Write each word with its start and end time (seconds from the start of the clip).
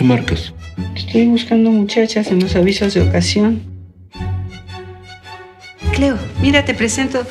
¿Qué 0.00 0.04
marcas? 0.06 0.54
Estoy 0.96 1.26
buscando 1.26 1.70
muchachas 1.70 2.28
en 2.28 2.40
los 2.40 2.56
avisos 2.56 2.94
de 2.94 3.02
ocasión. 3.02 3.60
Cleo, 5.92 6.18
mira, 6.40 6.64
te 6.64 6.72
presento. 6.72 7.26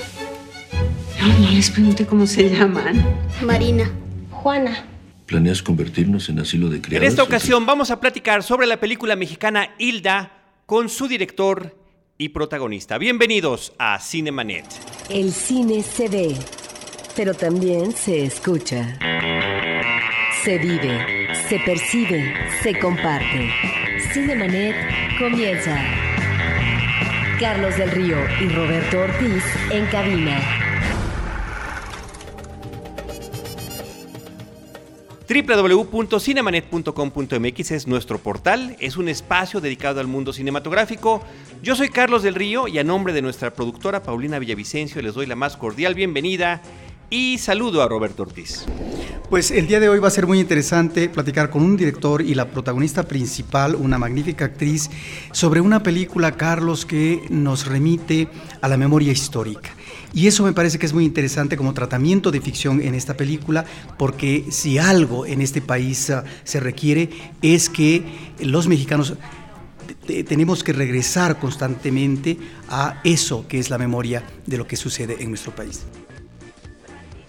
No, 1.20 1.40
no 1.40 1.50
les 1.50 1.72
pregunté 1.72 2.06
cómo 2.06 2.28
se 2.28 2.48
llaman. 2.48 3.04
Marina. 3.42 3.90
Juana. 4.30 4.86
¿Planeas 5.26 5.64
convertirnos 5.64 6.30
en 6.30 6.38
asilo 6.38 6.70
de 6.70 6.80
criados? 6.80 7.04
En 7.04 7.10
esta 7.10 7.24
ocasión 7.24 7.66
vamos 7.66 7.90
a 7.90 8.00
platicar 8.00 8.44
sobre 8.44 8.68
la 8.68 8.80
película 8.80 9.16
mexicana 9.16 9.72
Hilda 9.80 10.32
con 10.68 10.90
su 10.90 11.08
director 11.08 11.76
y 12.20 12.30
protagonista. 12.30 13.00
Bienvenidos 13.00 13.74
a 13.80 13.98
Cinemanet. 14.00 14.68
El 15.10 15.32
cine 15.32 15.82
se 15.82 16.08
ve, 16.08 16.36
pero 17.16 17.34
también 17.34 17.94
se 17.94 18.26
escucha. 18.26 19.00
Se 20.50 20.58
vive, 20.58 21.30
se 21.48 21.60
percibe, 21.60 22.34
se 22.64 22.80
comparte. 22.80 23.52
Cinemanet 24.12 24.76
comienza. 25.20 25.80
Carlos 27.40 27.78
del 27.78 27.92
Río 27.92 28.18
y 28.42 28.50
Roberto 28.50 29.02
Ortiz 29.02 29.44
en 29.70 29.86
cabina. 29.92 30.42
www.cinemanet.com.mx 35.30 37.72
es 37.72 37.86
nuestro 37.86 38.18
portal, 38.18 38.76
es 38.80 38.98
un 38.98 39.08
espacio 39.08 39.62
dedicado 39.62 40.00
al 40.00 40.08
mundo 40.08 40.34
cinematográfico. 40.34 41.22
Yo 41.62 41.76
soy 41.76 41.90
Carlos 41.90 42.24
del 42.24 42.34
Río 42.34 42.68
y 42.68 42.80
a 42.80 42.84
nombre 42.84 43.14
de 43.14 43.22
nuestra 43.22 43.54
productora 43.54 44.02
Paulina 44.02 44.40
Villavicencio 44.40 45.00
les 45.04 45.14
doy 45.14 45.28
la 45.28 45.36
más 45.36 45.58
cordial 45.58 45.94
bienvenida 45.94 46.64
y 47.10 47.38
saludo 47.38 47.82
a 47.82 47.88
Roberto 47.88 48.24
Ortiz. 48.24 48.66
Pues 49.30 49.52
el 49.52 49.68
día 49.68 49.80
de 49.80 49.90
hoy 49.90 50.00
va 50.00 50.08
a 50.08 50.12
ser 50.12 50.26
muy 50.26 50.40
interesante 50.40 51.08
platicar 51.08 51.50
con 51.50 51.62
un 51.62 51.78
director 51.78 52.22
y 52.22 52.34
la 52.34 52.50
protagonista 52.50 53.04
principal, 53.04 53.76
una 53.76 53.98
magnífica 53.98 54.46
actriz, 54.46 54.90
sobre 55.32 55.62
una 55.62 55.84
película, 55.84 56.32
Carlos, 56.32 56.86
que 56.86 57.22
nos 57.30 57.68
remite 57.68 58.28
a 58.62 58.68
la 58.68 58.78
memoria 58.78 59.12
histórica. 59.12 59.70
Y 60.14 60.26
eso 60.26 60.44
me 60.44 60.54
parece 60.54 60.80
que 60.80 60.88
es 60.88 60.94
muy 60.94 61.06
interesante 61.06 61.58
como 61.58 61.74
tratamiento 61.74 62.32
de 62.32 62.42
ficción 62.42 62.82
en 62.82 62.96
esta 62.96 63.16
película, 63.16 63.66
porque 63.98 64.46
si 64.50 64.80
algo 64.80 65.28
en 65.28 65.42
este 65.42 65.62
país 65.62 66.10
uh, 66.10 66.24
se 66.44 66.60
requiere 66.60 67.10
es 67.44 67.70
que 67.70 68.04
los 68.40 68.68
mexicanos 68.68 69.14
tenemos 70.28 70.64
que 70.64 70.74
regresar 70.74 71.40
constantemente 71.40 72.38
a 72.70 73.00
eso 73.04 73.48
que 73.48 73.60
es 73.60 73.70
la 73.70 73.78
memoria 73.78 74.24
de 74.46 74.58
lo 74.58 74.68
que 74.68 74.76
sucede 74.76 75.18
en 75.22 75.30
nuestro 75.30 75.54
país. 75.54 75.84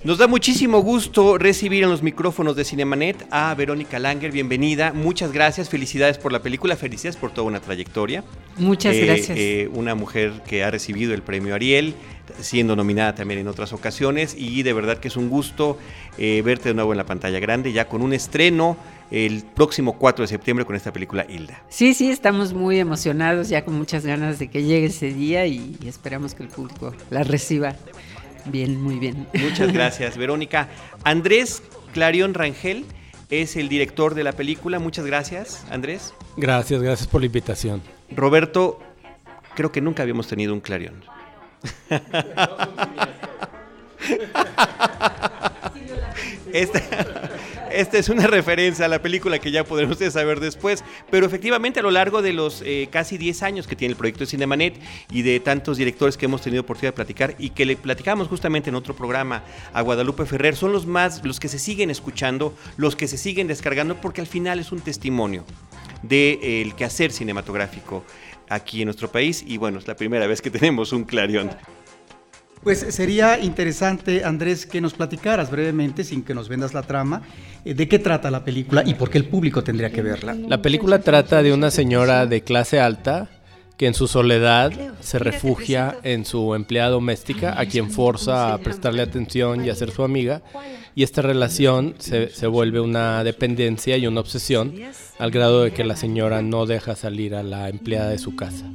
Nos 0.03 0.17
da 0.17 0.27
muchísimo 0.27 0.81
gusto 0.81 1.37
recibir 1.37 1.85
en 1.85 1.91
los 1.91 2.03
micrófonos 2.03 2.57
de 2.57 2.65
Cinemanet 2.65 3.27
a 3.31 3.55
Verónica 3.55 3.99
Langer. 3.99 4.33
Bienvenida. 4.33 4.95
Muchas 4.95 5.31
gracias. 5.31 5.69
Felicidades 5.69 6.17
por 6.17 6.33
la 6.33 6.41
película. 6.41 6.75
Felicidades 6.75 7.19
por 7.19 7.33
toda 7.33 7.47
una 7.47 7.61
trayectoria. 7.61 8.25
Muchas 8.57 8.97
eh, 8.97 9.05
gracias. 9.05 9.37
Eh, 9.39 9.69
una 9.75 9.95
mujer 9.95 10.33
que 10.47 10.65
ha 10.65 10.71
recibido 10.71 11.13
el 11.13 11.21
premio 11.21 11.55
Ariel, 11.55 11.95
siendo 12.41 12.77
nominada 12.77 13.15
también 13.15 13.41
en 13.41 13.49
otras 13.49 13.75
ocasiones. 13.75 14.35
Y 14.39 14.63
de 14.63 14.73
verdad 14.73 14.97
que 14.97 15.09
es 15.09 15.19
un 15.19 15.29
gusto 15.29 15.77
eh, 16.17 16.41
verte 16.43 16.71
de 16.71 16.75
nuevo 16.75 16.95
en 16.95 16.97
la 16.97 17.05
pantalla 17.05 17.39
grande, 17.39 17.71
ya 17.75 17.87
con 17.87 18.01
un 18.01 18.15
estreno 18.15 18.79
el 19.11 19.43
próximo 19.43 19.99
4 19.99 20.23
de 20.23 20.29
septiembre 20.29 20.65
con 20.65 20.77
esta 20.77 20.95
película 20.95 21.27
Hilda. 21.29 21.63
Sí, 21.69 21.93
sí, 21.93 22.11
estamos 22.11 22.55
muy 22.55 22.79
emocionados, 22.79 23.51
ya 23.51 23.67
con 23.67 23.75
muchas 23.75 24.07
ganas 24.07 24.39
de 24.39 24.49
que 24.49 24.63
llegue 24.63 24.87
ese 24.87 25.13
día 25.13 25.45
y, 25.45 25.77
y 25.83 25.89
esperamos 25.89 26.35
que 26.35 26.45
el 26.45 26.49
público 26.49 26.95
la 27.11 27.23
reciba. 27.23 27.77
Bien, 28.47 28.81
muy 28.81 28.99
bien. 28.99 29.27
Muchas 29.35 29.73
gracias, 29.75 30.17
Verónica. 30.17 30.69
Andrés 31.05 31.63
Clarion 31.93 32.35
Rangel 32.35 32.85
es 33.31 33.57
el 33.57 33.69
director 33.69 34.15
de 34.15 34.25
la 34.25 34.33
película. 34.33 34.79
Muchas 34.79 35.07
gracias, 35.07 35.65
Andrés. 35.71 36.15
Gracias, 36.37 36.83
gracias 36.83 37.09
por 37.09 37.21
la 37.21 37.27
invitación. 37.27 37.83
Roberto, 38.11 38.81
creo 39.55 39.71
que 39.73 39.81
nunca 39.81 40.03
habíamos 40.03 40.27
tenido 40.27 40.53
un 40.53 40.61
Clarion. 40.61 41.05
Esta, 46.53 47.20
esta, 47.81 47.99
es 47.99 48.09
una 48.09 48.27
referencia 48.29 48.85
a 48.85 48.89
la 48.89 49.03
película 49.03 49.39
que 49.39 49.51
ya 49.51 49.65
podrán 49.65 49.91
ustedes 49.91 50.13
saber 50.13 50.41
después, 50.41 50.85
pero 51.11 51.27
efectivamente 51.27 51.81
a 51.81 51.83
lo 51.83 51.91
largo 51.91 52.23
de 52.23 52.33
los 52.33 52.63
eh, 52.65 52.89
casi 52.91 53.19
10 53.19 53.43
años 53.43 53.67
que 53.67 53.77
tiene 53.77 53.93
el 53.93 53.97
proyecto 53.97 54.21
de 54.21 54.27
Cinemanet 54.27 54.79
y 55.11 55.23
de 55.23 55.41
tantos 55.41 55.77
directores 55.77 56.17
que 56.17 56.27
hemos 56.27 56.43
tenido 56.43 56.63
oportunidad 56.63 56.93
de 56.93 56.97
platicar 56.97 57.35
y 57.39 57.51
que 57.51 57.65
le 57.65 57.77
platicamos 57.77 58.29
justamente 58.29 58.71
en 58.71 58.77
otro 58.77 58.95
programa 58.95 59.43
a 59.73 59.81
Guadalupe 59.83 60.27
Ferrer, 60.27 60.57
son 60.57 60.73
los 60.73 60.87
más, 60.87 61.25
los 61.25 61.41
que 61.41 61.49
se 61.49 61.59
siguen 61.59 61.91
escuchando, 61.91 62.55
los 62.77 62.97
que 62.97 63.09
se 63.09 63.17
siguen 63.17 63.47
descargando, 63.47 64.01
porque 64.01 64.21
al 64.21 64.27
final 64.27 64.59
es 64.59 64.73
un 64.73 64.81
testimonio 64.81 65.45
del 66.03 66.09
de, 66.09 66.39
eh, 66.43 66.73
quehacer 66.77 67.13
cinematográfico 67.13 68.05
aquí 68.49 68.83
en 68.83 68.87
nuestro 68.87 69.11
país 69.11 69.45
y 69.47 69.57
bueno, 69.57 69.79
es 69.79 69.87
la 69.87 69.97
primera 69.97 70.27
vez 70.27 70.43
que 70.43 70.51
tenemos 70.51 70.93
un 70.93 71.05
Clarion. 71.05 71.51
Pues 72.63 72.81
sería 72.91 73.39
interesante, 73.41 74.23
Andrés, 74.25 74.67
que 74.67 74.83
nos 74.83 74.93
platicaras 74.93 75.51
brevemente, 75.51 76.05
sin 76.05 76.23
que 76.23 76.35
nos 76.35 76.49
vendas 76.49 76.75
la 76.75 76.83
trama, 76.83 77.23
eh, 77.65 77.73
de 77.73 77.89
qué 77.89 77.99
trata 77.99 78.31
la 78.31 78.45
película 78.45 78.83
y 78.85 78.95
por 78.95 79.09
qué 79.09 79.17
el 79.17 79.25
público 79.25 79.65
tendría 79.65 79.91
que 79.91 80.03
verla. 80.03 80.35
La 80.35 80.61
película 80.61 81.01
trata 81.01 81.43
de 81.43 81.55
una 81.55 81.71
señora 81.71 82.27
de 82.27 82.43
clase 82.43 82.79
alta 82.79 83.31
que 83.79 83.87
en 83.87 83.95
su 83.95 84.09
soledad 84.09 84.73
se 85.01 85.19
refugia 85.19 85.97
en 86.03 86.27
su 86.27 86.55
empleada 86.55 86.91
doméstica, 86.91 87.59
a 87.59 87.65
quien 87.65 87.91
forza 87.91 88.53
a 88.53 88.59
prestarle 88.59 89.01
atención 89.01 89.65
y 89.65 89.71
a 89.71 89.75
ser 89.75 89.91
su 89.91 90.03
amiga, 90.03 90.43
y 90.95 91.03
esta 91.03 91.23
relación 91.23 91.95
se, 91.99 92.29
se 92.29 92.47
vuelve 92.47 92.81
una 92.81 93.25
dependencia 93.25 93.97
y 93.97 94.07
una 94.07 94.21
obsesión, 94.21 94.75
al 95.19 95.31
grado 95.31 95.63
de 95.63 95.71
que 95.71 95.85
la 95.85 95.97
señora 95.97 96.43
no 96.43 96.67
deja 96.67 96.95
salir 96.95 97.35
a 97.35 97.43
la 97.43 97.71
empleada 97.71 98.11
de 98.11 98.19
su 98.19 98.37
casa. 98.37 98.67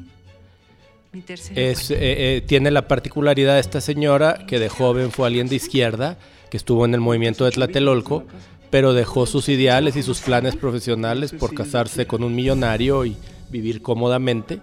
Es, 1.55 1.91
eh, 1.91 1.97
eh, 1.99 2.43
tiene 2.45 2.71
la 2.71 2.87
particularidad 2.87 3.59
esta 3.59 3.79
señora 3.79 4.45
que 4.47 4.59
de 4.59 4.69
joven 4.69 5.11
fue 5.11 5.27
alguien 5.27 5.47
de 5.47 5.55
izquierda, 5.55 6.17
que 6.49 6.57
estuvo 6.57 6.85
en 6.85 6.93
el 6.93 6.99
movimiento 6.99 7.45
de 7.45 7.51
Tlatelolco, 7.51 8.25
pero 8.69 8.93
dejó 8.93 9.25
sus 9.25 9.47
ideales 9.47 9.95
y 9.95 10.03
sus 10.03 10.19
planes 10.19 10.55
profesionales 10.55 11.31
por 11.31 11.53
casarse 11.53 12.05
con 12.05 12.23
un 12.23 12.35
millonario 12.35 13.05
y 13.05 13.15
vivir 13.49 13.81
cómodamente. 13.81 14.59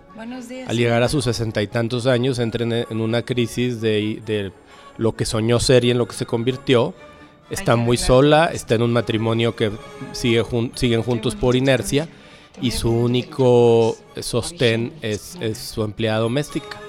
Al 0.66 0.76
llegar 0.76 1.02
a 1.02 1.08
sus 1.08 1.24
sesenta 1.24 1.62
y 1.62 1.66
tantos 1.68 2.06
años 2.06 2.38
entra 2.38 2.64
en, 2.64 2.72
en 2.72 3.00
una 3.00 3.22
crisis 3.22 3.80
de, 3.80 4.20
de, 4.26 4.52
lo 4.98 5.16
que 5.16 5.24
soñó 5.24 5.58
ser 5.58 5.84
y 5.84 5.90
en 5.90 5.98
lo 5.98 6.06
que 6.06 6.14
se 6.14 6.26
convirtió. 6.26 6.94
Está 7.50 7.76
muy 7.76 7.96
sola, 7.96 8.50
está 8.52 8.74
en 8.74 8.82
un 8.82 8.92
matrimonio 8.92 9.56
que 9.56 9.72
sigue 10.12 10.42
jun 10.42 10.72
siguen 10.74 11.02
juntos 11.02 11.34
por 11.34 11.56
inercia 11.56 12.08
y 12.60 12.70
su 12.70 12.90
único 12.90 13.96
sostén 14.20 14.92
es, 15.02 15.38
su 15.54 15.82
empleada 15.82 16.20
doméstica. 16.20 16.80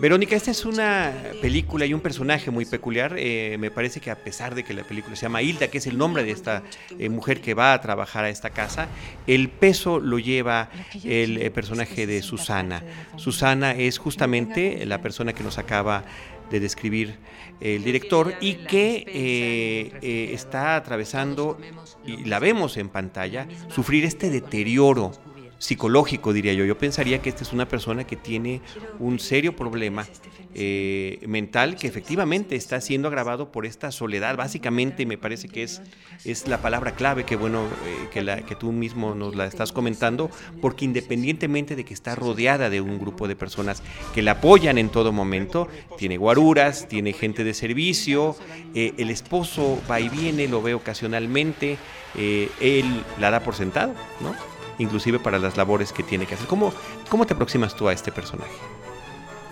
Verónica, 0.00 0.36
esta 0.36 0.52
es 0.52 0.64
una 0.64 1.12
película 1.42 1.84
y 1.84 1.92
un 1.92 2.00
personaje 2.00 2.52
muy 2.52 2.64
peculiar. 2.64 3.16
Eh, 3.18 3.56
me 3.58 3.72
parece 3.72 4.00
que 4.00 4.12
a 4.12 4.16
pesar 4.16 4.54
de 4.54 4.62
que 4.62 4.72
la 4.72 4.84
película 4.84 5.16
se 5.16 5.22
llama 5.22 5.42
Hilda, 5.42 5.66
que 5.66 5.78
es 5.78 5.88
el 5.88 5.98
nombre 5.98 6.22
de 6.22 6.30
esta 6.30 6.62
eh, 7.00 7.08
mujer 7.08 7.40
que 7.40 7.54
va 7.54 7.72
a 7.72 7.80
trabajar 7.80 8.24
a 8.24 8.30
esta 8.30 8.50
casa, 8.50 8.86
el 9.26 9.48
peso 9.48 9.98
lo 9.98 10.20
lleva 10.20 10.70
el 11.02 11.38
eh, 11.38 11.50
personaje 11.50 12.06
de 12.06 12.22
Susana. 12.22 12.84
Susana 13.16 13.72
es 13.72 13.98
justamente 13.98 14.86
la 14.86 15.02
persona 15.02 15.32
que 15.32 15.42
nos 15.42 15.58
acaba 15.58 16.04
de 16.50 16.60
describir 16.60 17.18
el 17.60 17.82
director 17.82 18.34
y 18.40 18.54
que 18.54 19.04
eh, 19.06 19.92
eh, 20.02 20.30
está 20.32 20.76
atravesando, 20.76 21.58
y 22.04 22.24
la 22.24 22.38
vemos 22.38 22.76
en 22.76 22.88
pantalla, 22.88 23.48
sufrir 23.68 24.04
este 24.04 24.30
deterioro 24.30 25.12
psicológico, 25.58 26.32
diría 26.32 26.52
yo. 26.54 26.64
Yo 26.64 26.78
pensaría 26.78 27.20
que 27.20 27.28
esta 27.28 27.42
es 27.42 27.52
una 27.52 27.68
persona 27.68 28.04
que 28.04 28.16
tiene 28.16 28.60
un 28.98 29.18
serio 29.18 29.54
problema 29.54 30.06
eh, 30.54 31.18
mental 31.26 31.76
que 31.76 31.86
efectivamente 31.86 32.56
está 32.56 32.80
siendo 32.80 33.08
agravado 33.08 33.52
por 33.52 33.66
esta 33.66 33.90
soledad. 33.90 34.36
Básicamente 34.36 35.04
me 35.04 35.18
parece 35.18 35.48
que 35.48 35.64
es, 35.64 35.82
es 36.24 36.48
la 36.48 36.62
palabra 36.62 36.92
clave 36.92 37.24
que 37.24 37.36
bueno 37.36 37.64
eh, 37.86 38.08
que, 38.12 38.22
la, 38.22 38.42
que 38.42 38.54
tú 38.54 38.72
mismo 38.72 39.14
nos 39.14 39.34
la 39.34 39.46
estás 39.46 39.72
comentando, 39.72 40.30
porque 40.60 40.84
independientemente 40.84 41.76
de 41.76 41.84
que 41.84 41.94
está 41.94 42.14
rodeada 42.14 42.70
de 42.70 42.80
un 42.80 42.98
grupo 42.98 43.28
de 43.28 43.36
personas 43.36 43.82
que 44.14 44.22
la 44.22 44.32
apoyan 44.32 44.78
en 44.78 44.88
todo 44.88 45.12
momento, 45.12 45.68
tiene 45.98 46.16
guaruras, 46.16 46.88
tiene 46.88 47.12
gente 47.12 47.44
de 47.44 47.52
servicio, 47.52 48.36
eh, 48.74 48.94
el 48.96 49.10
esposo 49.10 49.80
va 49.90 50.00
y 50.00 50.08
viene, 50.08 50.48
lo 50.48 50.62
ve 50.62 50.74
ocasionalmente, 50.74 51.78
él 52.14 53.04
la 53.20 53.30
da 53.30 53.40
por 53.40 53.54
sentado, 53.54 53.94
¿no? 54.20 54.57
Inclusive 54.78 55.18
para 55.18 55.38
las 55.38 55.56
labores 55.56 55.92
que 55.92 56.02
tiene 56.02 56.26
que 56.26 56.34
hacer. 56.34 56.46
¿Cómo, 56.46 56.72
cómo 57.08 57.26
te 57.26 57.34
aproximas 57.34 57.74
tú 57.74 57.88
a 57.88 57.92
este 57.92 58.12
personaje? 58.12 58.50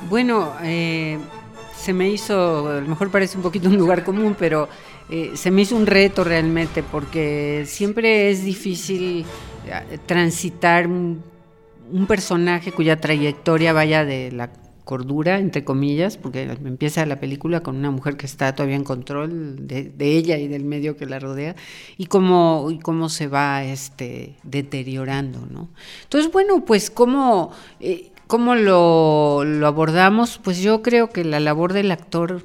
Bueno, 0.09 0.53
eh, 0.63 1.19
se 1.77 1.93
me 1.93 2.09
hizo, 2.09 2.69
a 2.69 2.81
lo 2.81 2.89
mejor 2.89 3.11
parece 3.11 3.37
un 3.37 3.43
poquito 3.43 3.69
un 3.69 3.77
lugar 3.77 4.05
común, 4.05 4.37
pero 4.39 4.69
eh, 5.09 5.33
se 5.35 5.51
me 5.51 5.63
hizo 5.63 5.77
un 5.77 5.87
reto 5.87 6.25
realmente, 6.25 6.83
porque 6.83 7.65
siempre 7.67 8.31
es 8.31 8.45
difícil 8.45 9.25
transitar 10.07 10.87
un, 10.87 11.23
un 11.91 12.07
personaje 12.07 12.73
cuya 12.73 13.01
trayectoria 13.01 13.73
vaya 13.73 14.05
de 14.05 14.31
la 14.33 14.51
cordura, 14.87 15.41
entre 15.41 15.65
comillas, 15.65 16.17
porque 16.17 16.45
empieza 16.45 17.05
la 17.07 17.19
película 17.19 17.61
con 17.65 17.75
una 17.75 17.91
mujer 17.91 18.17
que 18.17 18.25
está 18.25 18.55
todavía 18.55 18.77
en 18.77 18.85
control 18.85 19.67
de, 19.67 19.93
ella 19.99 20.39
y 20.39 20.47
del 20.47 20.65
medio 20.65 20.97
que 20.97 21.07
la 21.07 21.19
rodea, 21.19 21.57
y 21.99 22.07
cómo, 22.07 22.69
y 22.71 22.79
cómo 22.79 23.09
se 23.09 23.27
va 23.27 23.65
este, 23.65 24.37
deteriorando, 24.45 25.41
¿no? 25.51 25.69
Entonces, 26.05 26.31
bueno, 26.31 26.65
pues 26.65 26.91
cómo, 26.91 27.51
eh, 27.81 28.13
cómo 28.29 28.55
lo, 28.55 29.43
lo 29.45 29.67
abordamos, 29.67 30.39
pues 30.39 30.61
yo 30.61 30.83
creo 30.83 31.11
que 31.11 31.25
la 31.25 31.41
labor 31.41 31.73
del 31.73 31.91
actor 31.91 32.45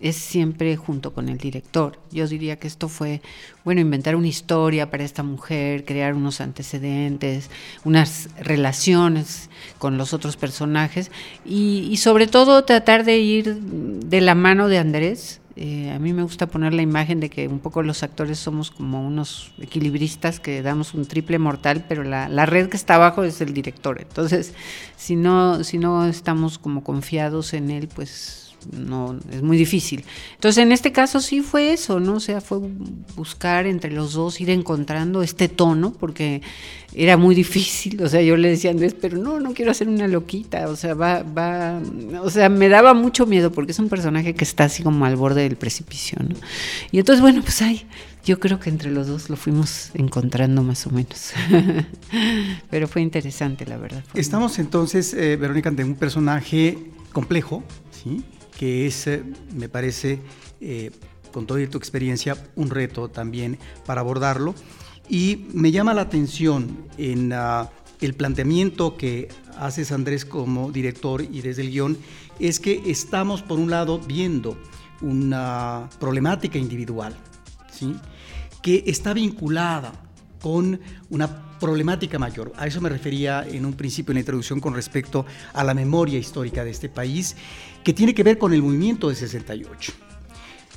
es 0.00 0.16
siempre 0.16 0.76
junto 0.76 1.12
con 1.12 1.28
el 1.28 1.38
director. 1.38 1.98
Yo 2.10 2.26
diría 2.26 2.56
que 2.56 2.68
esto 2.68 2.88
fue, 2.88 3.22
bueno, 3.64 3.80
inventar 3.80 4.16
una 4.16 4.28
historia 4.28 4.90
para 4.90 5.04
esta 5.04 5.22
mujer, 5.22 5.84
crear 5.84 6.14
unos 6.14 6.40
antecedentes, 6.40 7.50
unas 7.84 8.28
relaciones 8.38 9.48
con 9.78 9.96
los 9.96 10.12
otros 10.12 10.36
personajes 10.36 11.10
y, 11.44 11.96
sobre 11.96 12.26
todo 12.26 12.64
tratar 12.64 13.04
de 13.04 13.18
ir 13.18 13.56
de 13.56 14.20
la 14.20 14.34
mano 14.34 14.68
de 14.68 14.78
Andrés. 14.78 15.40
Eh, 15.58 15.90
a 15.90 15.98
mí 15.98 16.12
me 16.12 16.22
gusta 16.22 16.46
poner 16.46 16.74
la 16.74 16.82
imagen 16.82 17.18
de 17.18 17.30
que 17.30 17.48
un 17.48 17.60
poco 17.60 17.82
los 17.82 18.02
actores 18.02 18.38
somos 18.38 18.70
como 18.70 19.06
unos 19.06 19.52
equilibristas 19.58 20.38
que 20.38 20.60
damos 20.60 20.92
un 20.92 21.06
triple 21.06 21.38
mortal, 21.38 21.86
pero 21.88 22.04
la, 22.04 22.28
la 22.28 22.44
red 22.44 22.68
que 22.68 22.76
está 22.76 22.96
abajo 22.96 23.24
es 23.24 23.40
el 23.40 23.54
director. 23.54 23.98
Entonces, 23.98 24.52
si 24.96 25.16
no, 25.16 25.64
si 25.64 25.78
no 25.78 26.04
estamos 26.04 26.58
como 26.58 26.84
confiados 26.84 27.54
en 27.54 27.70
él, 27.70 27.88
pues 27.88 28.45
no 28.72 29.18
es 29.30 29.42
muy 29.42 29.56
difícil. 29.56 30.04
Entonces, 30.34 30.62
en 30.62 30.72
este 30.72 30.92
caso 30.92 31.20
sí 31.20 31.40
fue 31.40 31.72
eso, 31.72 32.00
¿no? 32.00 32.14
O 32.14 32.20
sea, 32.20 32.40
fue 32.40 32.58
buscar 33.16 33.66
entre 33.66 33.92
los 33.92 34.12
dos, 34.14 34.40
ir 34.40 34.50
encontrando 34.50 35.22
este 35.22 35.48
tono, 35.48 35.92
porque 35.92 36.42
era 36.94 37.16
muy 37.16 37.34
difícil. 37.34 38.02
O 38.02 38.08
sea, 38.08 38.22
yo 38.22 38.36
le 38.36 38.48
decía 38.48 38.70
a 38.70 38.72
Andrés, 38.72 38.94
pero 38.94 39.18
no, 39.18 39.40
no 39.40 39.52
quiero 39.52 39.70
hacer 39.70 39.88
una 39.88 40.08
loquita. 40.08 40.68
O 40.68 40.76
sea, 40.76 40.94
va, 40.94 41.22
va, 41.22 41.80
o 42.22 42.30
sea, 42.30 42.48
me 42.48 42.68
daba 42.68 42.94
mucho 42.94 43.26
miedo 43.26 43.52
porque 43.52 43.72
es 43.72 43.78
un 43.78 43.88
personaje 43.88 44.34
que 44.34 44.44
está 44.44 44.64
así 44.64 44.82
como 44.82 45.04
al 45.04 45.16
borde 45.16 45.42
del 45.42 45.56
precipicio, 45.56 46.18
¿no? 46.26 46.34
Y 46.90 46.98
entonces, 46.98 47.20
bueno, 47.20 47.42
pues 47.42 47.60
ahí, 47.62 47.86
yo 48.24 48.40
creo 48.40 48.58
que 48.58 48.70
entre 48.70 48.90
los 48.90 49.06
dos 49.06 49.30
lo 49.30 49.36
fuimos 49.36 49.90
encontrando 49.94 50.62
más 50.62 50.86
o 50.86 50.90
menos. 50.90 51.32
pero 52.70 52.88
fue 52.88 53.02
interesante, 53.02 53.66
la 53.66 53.76
verdad. 53.76 54.02
Estamos 54.14 54.58
entonces, 54.58 55.14
eh, 55.14 55.36
Verónica, 55.36 55.68
ante 55.68 55.84
un 55.84 55.94
personaje 55.94 56.78
complejo, 57.12 57.62
¿sí? 57.90 58.24
Que 58.56 58.86
es, 58.86 59.06
eh, 59.06 59.22
me 59.54 59.68
parece, 59.68 60.20
eh, 60.60 60.90
con 61.32 61.46
toda 61.46 61.66
tu 61.68 61.78
experiencia, 61.78 62.36
un 62.56 62.70
reto 62.70 63.08
también 63.08 63.58
para 63.84 64.00
abordarlo. 64.00 64.54
Y 65.08 65.46
me 65.52 65.70
llama 65.70 65.94
la 65.94 66.02
atención 66.02 66.86
en 66.98 67.32
ah, 67.32 67.70
el 68.00 68.14
planteamiento 68.14 68.96
que 68.96 69.28
haces, 69.58 69.92
Andrés, 69.92 70.24
como 70.24 70.72
director 70.72 71.22
y 71.22 71.42
desde 71.42 71.62
el 71.62 71.70
guion, 71.70 71.98
es 72.40 72.60
que 72.60 72.82
estamos, 72.86 73.42
por 73.42 73.58
un 73.58 73.70
lado, 73.70 73.98
viendo 73.98 74.56
una 75.00 75.88
problemática 76.00 76.58
individual, 76.58 77.14
¿sí? 77.70 77.94
que 78.62 78.84
está 78.86 79.12
vinculada 79.12 79.92
con 80.40 80.80
una 81.10 81.45
problemática 81.58 82.18
mayor. 82.18 82.52
A 82.56 82.66
eso 82.66 82.80
me 82.80 82.88
refería 82.88 83.46
en 83.48 83.66
un 83.66 83.74
principio 83.74 84.12
en 84.12 84.16
la 84.16 84.20
introducción 84.20 84.60
con 84.60 84.74
respecto 84.74 85.26
a 85.52 85.64
la 85.64 85.74
memoria 85.74 86.18
histórica 86.18 86.64
de 86.64 86.70
este 86.70 86.88
país 86.88 87.36
que 87.84 87.92
tiene 87.92 88.14
que 88.14 88.22
ver 88.22 88.38
con 88.38 88.52
el 88.52 88.62
movimiento 88.62 89.08
de 89.08 89.14
68. 89.14 89.92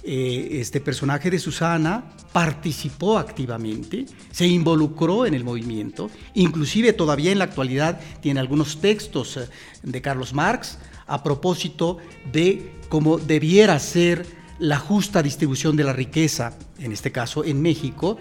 Eh, 0.02 0.60
este 0.62 0.80
personaje 0.80 1.30
de 1.30 1.40
Susana 1.40 2.06
participó 2.32 3.18
activamente, 3.18 4.06
se 4.32 4.48
involucró 4.48 5.26
en 5.26 5.34
el 5.34 5.44
movimiento, 5.44 6.10
inclusive 6.36 6.94
todavía 6.94 7.32
en 7.32 7.40
la 7.40 7.44
actualidad 7.46 8.00
tiene 8.22 8.40
algunos 8.40 8.80
textos 8.80 9.36
eh, 9.36 9.50
de 9.84 10.02
Carlos 10.02 10.34
Marx 10.34 10.80
a 11.06 11.22
propósito 11.22 11.98
de 12.32 12.72
cómo 12.88 13.18
debiera 13.18 13.78
ser 13.80 14.26
la 14.58 14.78
justa 14.78 15.22
distribución 15.22 15.76
de 15.76 15.84
la 15.84 15.94
riqueza, 15.94 16.58
en 16.78 16.92
este 16.92 17.12
caso 17.12 17.44
en 17.44 17.62
México, 17.62 18.18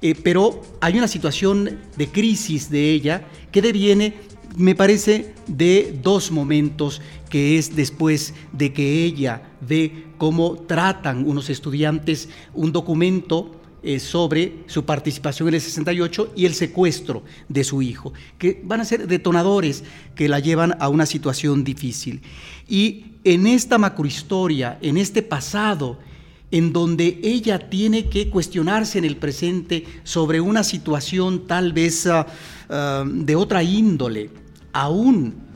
eh, 0.00 0.14
pero 0.22 0.62
hay 0.80 0.98
una 0.98 1.08
situación 1.08 1.78
de 1.96 2.08
crisis 2.08 2.70
de 2.70 2.90
ella 2.90 3.26
que 3.50 3.62
deviene 3.62 4.28
me 4.56 4.74
parece 4.74 5.34
de 5.46 5.98
dos 6.02 6.30
momentos, 6.30 7.00
que 7.30 7.58
es 7.58 7.76
después 7.76 8.34
de 8.52 8.72
que 8.72 9.04
ella 9.04 9.42
ve 9.60 10.06
cómo 10.16 10.56
tratan 10.56 11.28
unos 11.28 11.48
estudiantes 11.50 12.28
un 12.54 12.72
documento 12.72 13.52
eh, 13.80 14.00
sobre 14.00 14.64
su 14.66 14.84
participación 14.84 15.48
en 15.48 15.54
el 15.54 15.60
68 15.60 16.32
y 16.34 16.46
el 16.46 16.54
secuestro 16.54 17.22
de 17.48 17.62
su 17.62 17.80
hijo, 17.82 18.12
que 18.36 18.60
van 18.64 18.80
a 18.80 18.84
ser 18.84 19.06
detonadores 19.06 19.84
que 20.16 20.28
la 20.28 20.40
llevan 20.40 20.74
a 20.80 20.88
una 20.88 21.06
situación 21.06 21.62
difícil. 21.62 22.20
Y 22.68 23.04
en 23.22 23.46
esta 23.46 23.78
macrohistoria, 23.78 24.78
en 24.82 24.96
este 24.96 25.22
pasado, 25.22 26.00
en 26.50 26.72
donde 26.72 27.20
ella 27.22 27.68
tiene 27.68 28.08
que 28.08 28.30
cuestionarse 28.30 28.98
en 28.98 29.04
el 29.04 29.16
presente 29.16 29.84
sobre 30.04 30.40
una 30.40 30.64
situación 30.64 31.46
tal 31.46 31.72
vez 31.72 32.06
ah, 32.06 32.26
ah, 32.68 33.04
de 33.06 33.36
otra 33.36 33.62
índole, 33.62 34.30
aún 34.72 35.48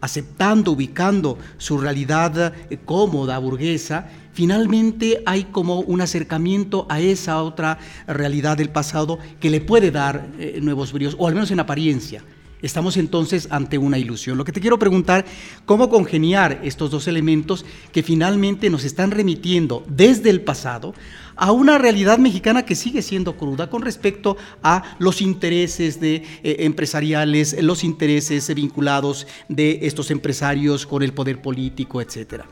aceptando, 0.00 0.72
ubicando 0.72 1.38
su 1.56 1.78
realidad 1.78 2.54
eh, 2.70 2.78
cómoda, 2.84 3.38
burguesa, 3.38 4.08
finalmente 4.32 5.22
hay 5.26 5.44
como 5.44 5.80
un 5.80 6.00
acercamiento 6.00 6.86
a 6.88 7.00
esa 7.00 7.42
otra 7.42 7.78
realidad 8.06 8.56
del 8.56 8.70
pasado 8.70 9.18
que 9.40 9.50
le 9.50 9.60
puede 9.60 9.90
dar 9.90 10.28
eh, 10.38 10.60
nuevos 10.62 10.92
bríos, 10.92 11.16
o 11.18 11.26
al 11.26 11.34
menos 11.34 11.50
en 11.50 11.60
apariencia. 11.60 12.22
Estamos 12.60 12.96
entonces 12.96 13.46
ante 13.50 13.78
una 13.78 13.98
ilusión. 13.98 14.36
Lo 14.36 14.44
que 14.44 14.50
te 14.52 14.60
quiero 14.60 14.78
preguntar, 14.78 15.24
¿cómo 15.64 15.88
congeniar 15.88 16.60
estos 16.64 16.90
dos 16.90 17.06
elementos 17.06 17.64
que 17.92 18.02
finalmente 18.02 18.68
nos 18.68 18.84
están 18.84 19.12
remitiendo 19.12 19.84
desde 19.88 20.30
el 20.30 20.40
pasado 20.40 20.92
a 21.36 21.52
una 21.52 21.78
realidad 21.78 22.18
mexicana 22.18 22.64
que 22.64 22.74
sigue 22.74 23.00
siendo 23.00 23.36
cruda 23.36 23.70
con 23.70 23.82
respecto 23.82 24.36
a 24.62 24.96
los 24.98 25.22
intereses 25.22 26.00
de, 26.00 26.16
eh, 26.42 26.56
empresariales, 26.60 27.62
los 27.62 27.84
intereses 27.84 28.52
vinculados 28.52 29.28
de 29.48 29.78
estos 29.82 30.10
empresarios 30.10 30.84
con 30.84 31.04
el 31.04 31.12
poder 31.12 31.40
político, 31.40 32.02
etcétera? 32.02 32.46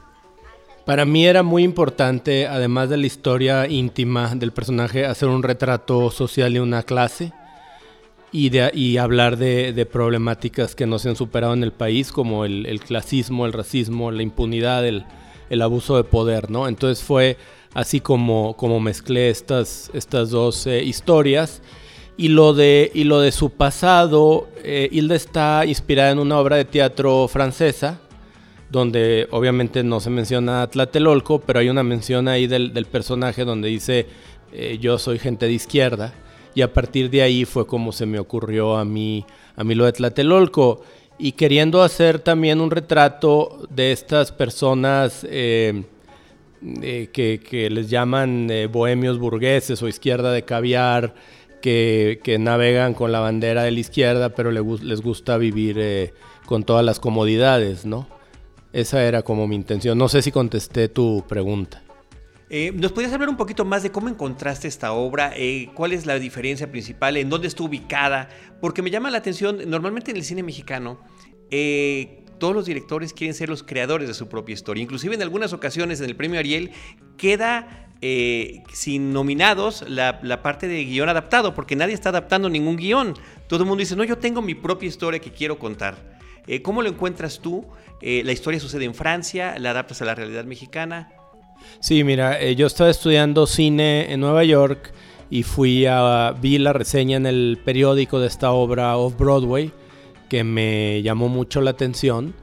Para 0.84 1.04
mí 1.04 1.26
era 1.26 1.42
muy 1.42 1.64
importante, 1.64 2.46
además 2.46 2.88
de 2.90 2.96
la 2.96 3.06
historia 3.06 3.66
íntima 3.66 4.36
del 4.36 4.52
personaje, 4.52 5.04
hacer 5.04 5.28
un 5.28 5.42
retrato 5.42 6.12
social 6.12 6.52
de 6.52 6.60
una 6.60 6.84
clase 6.84 7.32
y, 8.32 8.50
de, 8.50 8.70
y 8.74 8.96
hablar 8.96 9.36
de, 9.36 9.86
problemáticas 9.90 10.74
que 10.74 10.86
no 10.86 10.98
se 10.98 11.08
han 11.08 11.16
superado 11.16 11.54
en 11.54 11.62
el 11.62 11.72
país, 11.72 12.12
como 12.12 12.44
el, 12.44 12.80
clasismo, 12.80 13.46
el 13.46 13.52
racismo, 13.52 14.10
la 14.10 14.22
impunidad, 14.22 14.86
el, 14.86 15.04
el, 15.50 15.62
abuso 15.62 15.96
de 15.96 16.04
poder, 16.04 16.50
¿no? 16.50 16.68
Entonces 16.68 17.04
fue 17.04 17.36
así 17.74 18.00
como, 18.00 18.56
como 18.56 18.80
mezclé 18.80 19.30
estas, 19.30 19.90
estas 19.94 20.30
dos 20.30 20.66
eh, 20.66 20.82
historias. 20.82 21.62
Y 22.18 22.28
lo, 22.28 22.54
de, 22.54 22.90
y 22.94 23.04
lo 23.04 23.20
de 23.20 23.30
su 23.30 23.50
pasado, 23.50 24.48
eh, 24.64 24.88
Hilda 24.90 25.14
está 25.14 25.66
inspirada 25.66 26.10
en 26.10 26.18
una 26.18 26.38
obra 26.38 26.56
de 26.56 26.64
teatro 26.64 27.28
francesa, 27.28 28.00
donde 28.70 29.28
obviamente 29.30 29.84
no 29.84 30.00
se 30.00 30.08
menciona 30.08 30.62
a 30.62 30.70
Tlatelolco, 30.70 31.40
pero 31.40 31.60
hay 31.60 31.68
una 31.68 31.82
mención 31.82 32.26
ahí 32.26 32.46
del, 32.46 32.72
del 32.72 32.86
personaje 32.86 33.44
donde 33.44 33.68
dice 33.68 34.06
eh, 34.52 34.78
yo 34.80 34.98
soy 34.98 35.18
gente 35.18 35.46
de 35.46 35.52
izquierda. 35.52 36.14
Y 36.56 36.62
a 36.62 36.72
partir 36.72 37.10
de 37.10 37.20
ahí 37.20 37.44
fue 37.44 37.66
como 37.66 37.92
se 37.92 38.06
me 38.06 38.18
ocurrió 38.18 38.78
a 38.78 38.84
mí, 38.86 39.26
a 39.56 39.62
mí 39.62 39.74
lo 39.74 39.84
de 39.84 39.92
Tlatelolco. 39.92 40.80
Y 41.18 41.32
queriendo 41.32 41.82
hacer 41.82 42.18
también 42.18 42.62
un 42.62 42.70
retrato 42.70 43.68
de 43.68 43.92
estas 43.92 44.32
personas 44.32 45.26
eh, 45.28 45.84
que, 46.62 47.68
les 47.70 47.90
llaman 47.90 48.48
eh, 48.50 48.68
bohemios 48.68 49.18
burgueses 49.18 49.82
o 49.82 49.88
izquierda 49.88 50.32
de 50.32 50.44
caviar, 50.44 51.14
que, 51.60 52.36
navegan 52.40 52.94
con 52.94 53.12
la 53.12 53.20
bandera 53.20 53.64
de 53.64 53.72
la 53.72 53.80
izquierda, 53.80 54.30
pero 54.30 54.50
les 54.50 55.02
gusta 55.02 55.36
vivir 55.36 55.76
eh, 55.78 56.14
con 56.46 56.64
todas 56.64 56.86
las 56.86 57.00
comodidades, 57.00 57.84
¿no? 57.84 58.08
Esa 58.72 59.04
era 59.04 59.20
como 59.20 59.46
mi 59.46 59.56
intención. 59.56 59.98
No 59.98 60.08
sé 60.08 60.22
si 60.22 60.32
contesté 60.32 60.88
tu 60.88 61.22
pregunta. 61.28 61.82
¿Nos 62.74 62.92
podrías 62.92 63.12
hablar 63.12 63.28
un 63.28 63.36
poquito 63.36 63.64
más 63.64 63.82
de 63.82 63.90
cómo 63.90 64.08
encontraste 64.08 64.68
esta 64.68 64.92
obra? 64.92 65.34
¿Cuál 65.74 65.92
es 65.92 66.06
la 66.06 66.18
diferencia 66.18 66.70
principal? 66.70 67.16
¿En 67.16 67.28
dónde 67.28 67.48
está 67.48 67.64
ubicada? 67.64 68.28
Porque 68.60 68.82
me 68.82 68.90
llama 68.90 69.10
la 69.10 69.18
atención, 69.18 69.58
normalmente 69.68 70.12
en 70.12 70.16
el 70.16 70.24
cine 70.24 70.42
mexicano, 70.44 71.00
todos 72.38 72.54
los 72.54 72.66
directores 72.66 73.12
quieren 73.12 73.34
ser 73.34 73.48
los 73.48 73.62
creadores 73.62 74.08
de 74.08 74.14
su 74.14 74.28
propia 74.28 74.52
historia. 74.52 74.82
Inclusive 74.82 75.14
en 75.14 75.22
algunas 75.22 75.52
ocasiones 75.52 76.00
en 76.00 76.06
el 76.06 76.16
premio 76.16 76.38
Ariel 76.38 76.70
queda 77.16 77.86
eh, 78.02 78.62
sin 78.72 79.12
nominados 79.12 79.84
la, 79.88 80.42
parte 80.42 80.68
de 80.68 80.84
guion 80.84 81.08
adaptado, 81.08 81.54
porque 81.54 81.76
nadie 81.76 81.94
está 81.94 82.10
adaptando 82.10 82.48
ningún 82.48 82.76
guion. 82.76 83.14
Todo 83.48 83.62
el 83.62 83.66
mundo 83.66 83.80
dice, 83.80 83.96
no, 83.96 84.04
yo 84.04 84.18
tengo 84.18 84.42
mi 84.42 84.54
propia 84.54 84.86
historia 84.86 85.20
que 85.20 85.32
quiero 85.32 85.58
contar. 85.58 86.18
Eh, 86.46 86.62
¿Cómo 86.62 86.82
lo 86.82 86.88
encuentras 86.88 87.40
tú? 87.40 87.66
Eh, 88.02 88.22
la 88.24 88.32
historia 88.32 88.60
sucede 88.60 88.84
en 88.84 88.94
Francia, 88.94 89.58
la 89.58 89.70
adaptas 89.70 90.02
a 90.02 90.04
la 90.04 90.14
realidad 90.14 90.44
mexicana. 90.44 91.12
Sí, 91.80 92.04
mira, 92.04 92.42
yo 92.52 92.66
estaba 92.66 92.90
estudiando 92.90 93.46
cine 93.46 94.12
en 94.12 94.20
Nueva 94.20 94.44
York 94.44 94.92
y 95.30 95.42
fui 95.42 95.86
a, 95.86 96.34
vi 96.40 96.58
la 96.58 96.72
reseña 96.72 97.16
en 97.16 97.26
el 97.26 97.58
periódico 97.64 98.20
de 98.20 98.28
esta 98.28 98.52
obra 98.52 98.96
Off 98.96 99.18
Broadway 99.18 99.72
que 100.28 100.44
me 100.44 101.02
llamó 101.02 101.28
mucho 101.28 101.60
la 101.60 101.70
atención 101.70 102.34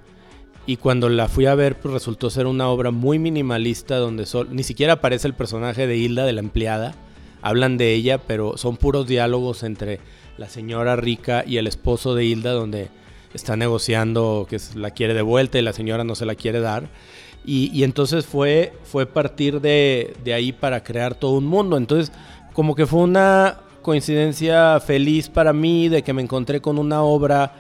Y 0.65 0.77
cuando 0.77 1.10
la 1.10 1.27
fui 1.27 1.46
a 1.46 1.55
ver, 1.55 1.77
pues 1.77 1.93
resultó 1.93 2.29
ser 2.29 2.48
una 2.48 2.70
obra 2.70 2.91
muy 2.91 3.20
minimalista 3.20 3.98
donde 3.98 4.25
ni 4.50 4.63
siquiera 4.63 4.93
aparece 4.93 5.27
el 5.27 5.34
personaje 5.34 5.88
de 5.88 5.98
Hilda, 5.98 6.25
de 6.25 6.34
la 6.34 6.39
empleada. 6.39 6.96
Hablan 7.41 7.77
de 7.77 7.93
ella, 7.93 8.20
pero 8.20 8.55
son 8.58 8.77
puros 8.77 9.05
diálogos 9.05 9.63
entre 9.63 10.00
la 10.38 10.48
señora 10.48 10.96
rica 10.96 11.43
y 11.46 11.58
el 11.58 11.67
esposo 11.67 12.15
de 12.15 12.24
Hilda, 12.24 12.53
donde 12.53 12.88
está 13.34 13.58
negociando 13.58 14.48
que 14.50 14.58
la 14.75 14.91
quiere 14.91 15.13
de 15.13 15.22
vuelta 15.22 15.60
y 15.60 15.63
la 15.63 15.74
señora 15.74 16.05
no 16.05 16.15
se 16.15 16.25
la 16.25 16.36
quiere 16.36 16.62
dar. 16.62 16.88
Y, 17.45 17.83
entonces 17.83 18.25
fue, 18.25 18.73
fue 18.83 19.05
partir 19.05 19.59
de, 19.59 20.15
de, 20.23 20.33
ahí 20.33 20.53
para 20.53 20.81
crear 20.81 21.13
todo 21.13 21.31
un 21.33 21.45
mundo. 21.45 21.75
Entonces, 21.75 22.12
como 22.53 22.73
que 22.73 22.85
fue 22.85 23.01
una 23.01 23.59
coincidencia 23.81 24.79
feliz 24.79 25.27
para 25.27 25.51
mí 25.51 25.89
de 25.89 26.03
que 26.03 26.13
me 26.13 26.21
encontré 26.21 26.62
con 26.62 26.79
una 26.79 27.03
obra 27.03 27.53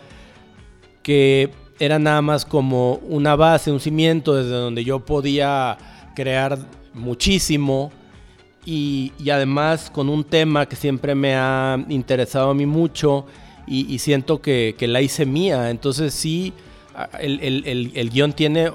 que 1.01 1.51
era 1.79 1.99
nada 1.99 2.21
más 2.21 2.45
como 2.45 2.95
una 3.09 3.35
base, 3.35 3.71
un 3.71 3.79
cimiento 3.79 4.35
desde 4.35 4.51
donde 4.51 4.83
yo 4.83 5.01
podía 5.01 5.77
crear 6.15 6.57
muchísimo 6.93 7.91
y, 8.65 9.11
además 9.29 9.89
con 9.89 10.07
un 10.09 10.23
tema 10.23 10.65
que 10.67 10.75
siempre 10.75 11.15
me 11.15 11.35
ha 11.35 11.83
interesado 11.89 12.51
a 12.51 12.53
mí 12.53 12.65
mucho 12.65 13.25
y, 13.67 13.99
siento 13.99 14.41
que, 14.41 14.75
la 14.79 15.01
hice 15.01 15.25
mía. 15.25 15.69
Entonces 15.69 16.13
sí, 16.13 16.53
el, 17.19 18.09
guion 18.11 18.33
tiene 18.33 18.71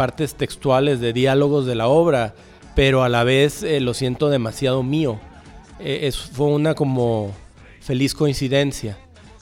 partes 0.00 0.34
textuales 0.34 0.98
de 0.98 1.12
diálogos 1.12 1.66
de 1.66 1.74
la 1.74 1.86
obra, 1.86 2.32
pero 2.74 3.02
a 3.02 3.10
la 3.10 3.22
vez 3.22 3.62
eh, 3.62 3.80
lo 3.80 3.92
siento 3.92 4.30
demasiado 4.30 4.82
mío. 4.82 5.20
Eh, 5.78 6.10
fue 6.32 6.46
una 6.46 6.74
como 6.74 7.34
feliz 7.82 8.14
coincidencia 8.14 8.96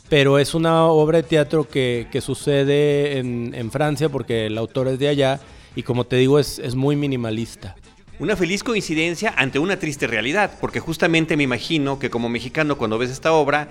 pero 0.09 0.41
es 0.41 0.55
una 0.55 0.87
obra 0.87 1.19
de 1.19 1.23
teatro 1.23 1.69
que, 1.69 2.09
sucede 2.21 3.19
en, 3.19 3.71
Francia 3.71 4.09
porque 4.09 4.47
el 4.47 4.59
autor 4.59 4.89
es 4.89 4.99
de 4.99 5.07
allá 5.07 5.39
y 5.77 5.85
como 5.85 6.07
te 6.07 6.17
digo 6.17 6.41
es, 6.41 6.59
es 6.59 6.75
muy 6.75 6.97
minimalista. 6.97 7.77
Una 8.19 8.35
feliz 8.35 8.65
coincidencia 8.65 9.33
ante 9.37 9.61
una 9.61 9.79
triste 9.79 10.09
realidad, 10.09 10.51
porque 10.61 10.81
justamente 10.81 11.37
me 11.37 11.45
imagino 11.45 12.01
que 12.01 12.11
como 12.11 12.29
mexicano 12.29 12.77
cuando 12.79 12.99
ves 12.99 13.11
esta 13.11 13.33
obra 13.33 13.69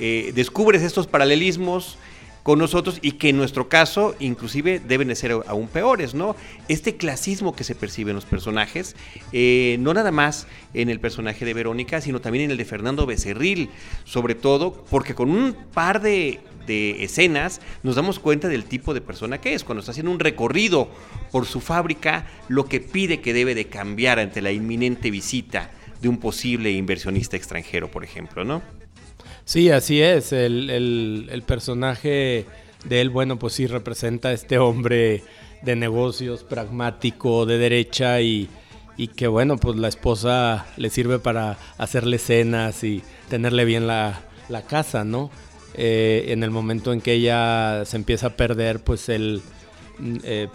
eh, 0.00 0.32
descubres 0.34 0.82
estos 0.82 1.06
paralelismos 1.06 1.96
con 2.44 2.58
nosotros 2.58 2.98
y 3.00 3.12
que 3.12 3.30
en 3.30 3.38
nuestro 3.38 3.68
caso 3.68 4.14
inclusive 4.20 4.78
deben 4.78 5.08
de 5.08 5.16
ser 5.16 5.32
aún 5.46 5.66
peores, 5.66 6.14
¿no? 6.14 6.36
Este 6.68 6.96
clasismo 6.96 7.56
que 7.56 7.64
se 7.64 7.74
percibe 7.74 8.10
en 8.10 8.16
los 8.16 8.26
personajes, 8.26 8.94
eh, 9.32 9.76
no 9.80 9.94
nada 9.94 10.12
más 10.12 10.46
en 10.74 10.90
el 10.90 11.00
personaje 11.00 11.46
de 11.46 11.54
Verónica, 11.54 12.02
sino 12.02 12.20
también 12.20 12.44
en 12.44 12.50
el 12.52 12.58
de 12.58 12.66
Fernando 12.66 13.06
Becerril, 13.06 13.70
sobre 14.04 14.34
todo 14.34 14.84
porque 14.90 15.14
con 15.14 15.30
un 15.30 15.54
par 15.72 16.02
de, 16.02 16.40
escenas 16.66 17.60
nos 17.82 17.96
damos 17.96 18.18
cuenta 18.18 18.48
del 18.48 18.64
tipo 18.64 18.92
de 18.92 19.00
persona 19.00 19.40
que 19.40 19.54
es. 19.54 19.64
Cuando 19.64 19.80
está 19.80 19.92
haciendo 19.92 20.12
un 20.12 20.20
recorrido 20.20 20.90
por 21.32 21.46
su 21.46 21.60
fábrica, 21.60 22.26
lo 22.48 22.66
que 22.66 22.80
pide 22.80 23.20
que 23.20 23.32
debe 23.32 23.54
de 23.54 23.66
cambiar 23.68 24.18
ante 24.18 24.42
la 24.42 24.52
inminente 24.52 25.10
visita 25.10 25.70
de 26.00 26.08
un 26.08 26.18
posible 26.18 26.70
inversionista 26.72 27.36
extranjero, 27.36 27.90
por 27.90 28.04
ejemplo, 28.04 28.44
¿no? 28.44 28.83
Sí, 29.44 29.70
así 29.70 30.00
es. 30.00 30.32
El, 30.32 31.42
personaje 31.46 32.46
de 32.84 33.00
él, 33.00 33.10
bueno, 33.10 33.38
pues 33.38 33.54
sí 33.54 33.66
representa 33.66 34.28
a 34.28 34.32
este 34.32 34.58
hombre 34.58 35.22
de 35.62 35.76
negocios, 35.76 36.44
pragmático, 36.44 37.46
de 37.46 37.58
derecha 37.58 38.20
y, 38.20 38.48
que 39.16 39.26
bueno, 39.26 39.58
pues 39.58 39.76
la 39.76 39.88
esposa 39.88 40.66
le 40.76 40.90
sirve 40.90 41.18
para 41.18 41.58
hacerle 41.78 42.18
cenas 42.18 42.84
y 42.84 43.02
tenerle 43.28 43.64
bien 43.64 43.86
la, 43.86 44.22
casa, 44.68 45.04
¿no? 45.04 45.30
Eh, 45.76 46.26
en 46.28 46.44
el 46.44 46.50
momento 46.50 46.92
en 46.92 47.00
que 47.00 47.14
ella 47.14 47.84
se 47.84 47.96
empieza 47.96 48.28
a 48.28 48.36
perder, 48.36 48.80
pues 48.80 49.08
él, 49.08 49.42
mm, 49.98 50.16
eh, 50.24 50.48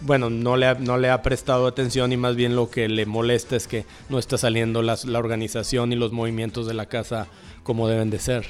bueno, 0.00 0.30
no 0.30 0.56
le, 0.56 0.66
ha, 0.66 0.74
no 0.74 0.98
le 0.98 1.10
ha 1.10 1.22
prestado 1.22 1.66
atención 1.66 2.12
y 2.12 2.16
más 2.16 2.36
bien 2.36 2.56
lo 2.56 2.70
que 2.70 2.88
le 2.88 3.06
molesta 3.06 3.56
es 3.56 3.66
que 3.66 3.84
no 4.08 4.18
está 4.18 4.38
saliendo 4.38 4.82
la 4.82 5.18
organización 5.18 5.92
y 5.92 5.96
los 5.96 6.12
movimientos 6.12 6.66
de 6.66 6.74
la 6.74 6.86
casa 6.86 7.28
como 7.62 7.88
deben 7.88 8.10
de 8.10 8.18
ser. 8.18 8.46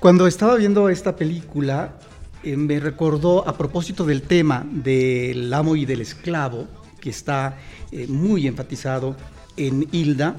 Cuando 0.00 0.26
estaba 0.26 0.56
viendo 0.56 0.88
esta 0.88 1.14
película, 1.14 1.98
eh, 2.42 2.56
me 2.56 2.80
recordó 2.80 3.46
a 3.46 3.52
propósito 3.52 4.06
del 4.06 4.22
tema 4.22 4.66
del 4.70 5.52
amo 5.52 5.76
y 5.76 5.84
del 5.84 6.00
esclavo, 6.00 6.66
que 6.98 7.10
está 7.10 7.58
eh, 7.92 8.06
muy 8.06 8.46
enfatizado 8.46 9.14
en 9.58 9.86
Hilda, 9.92 10.36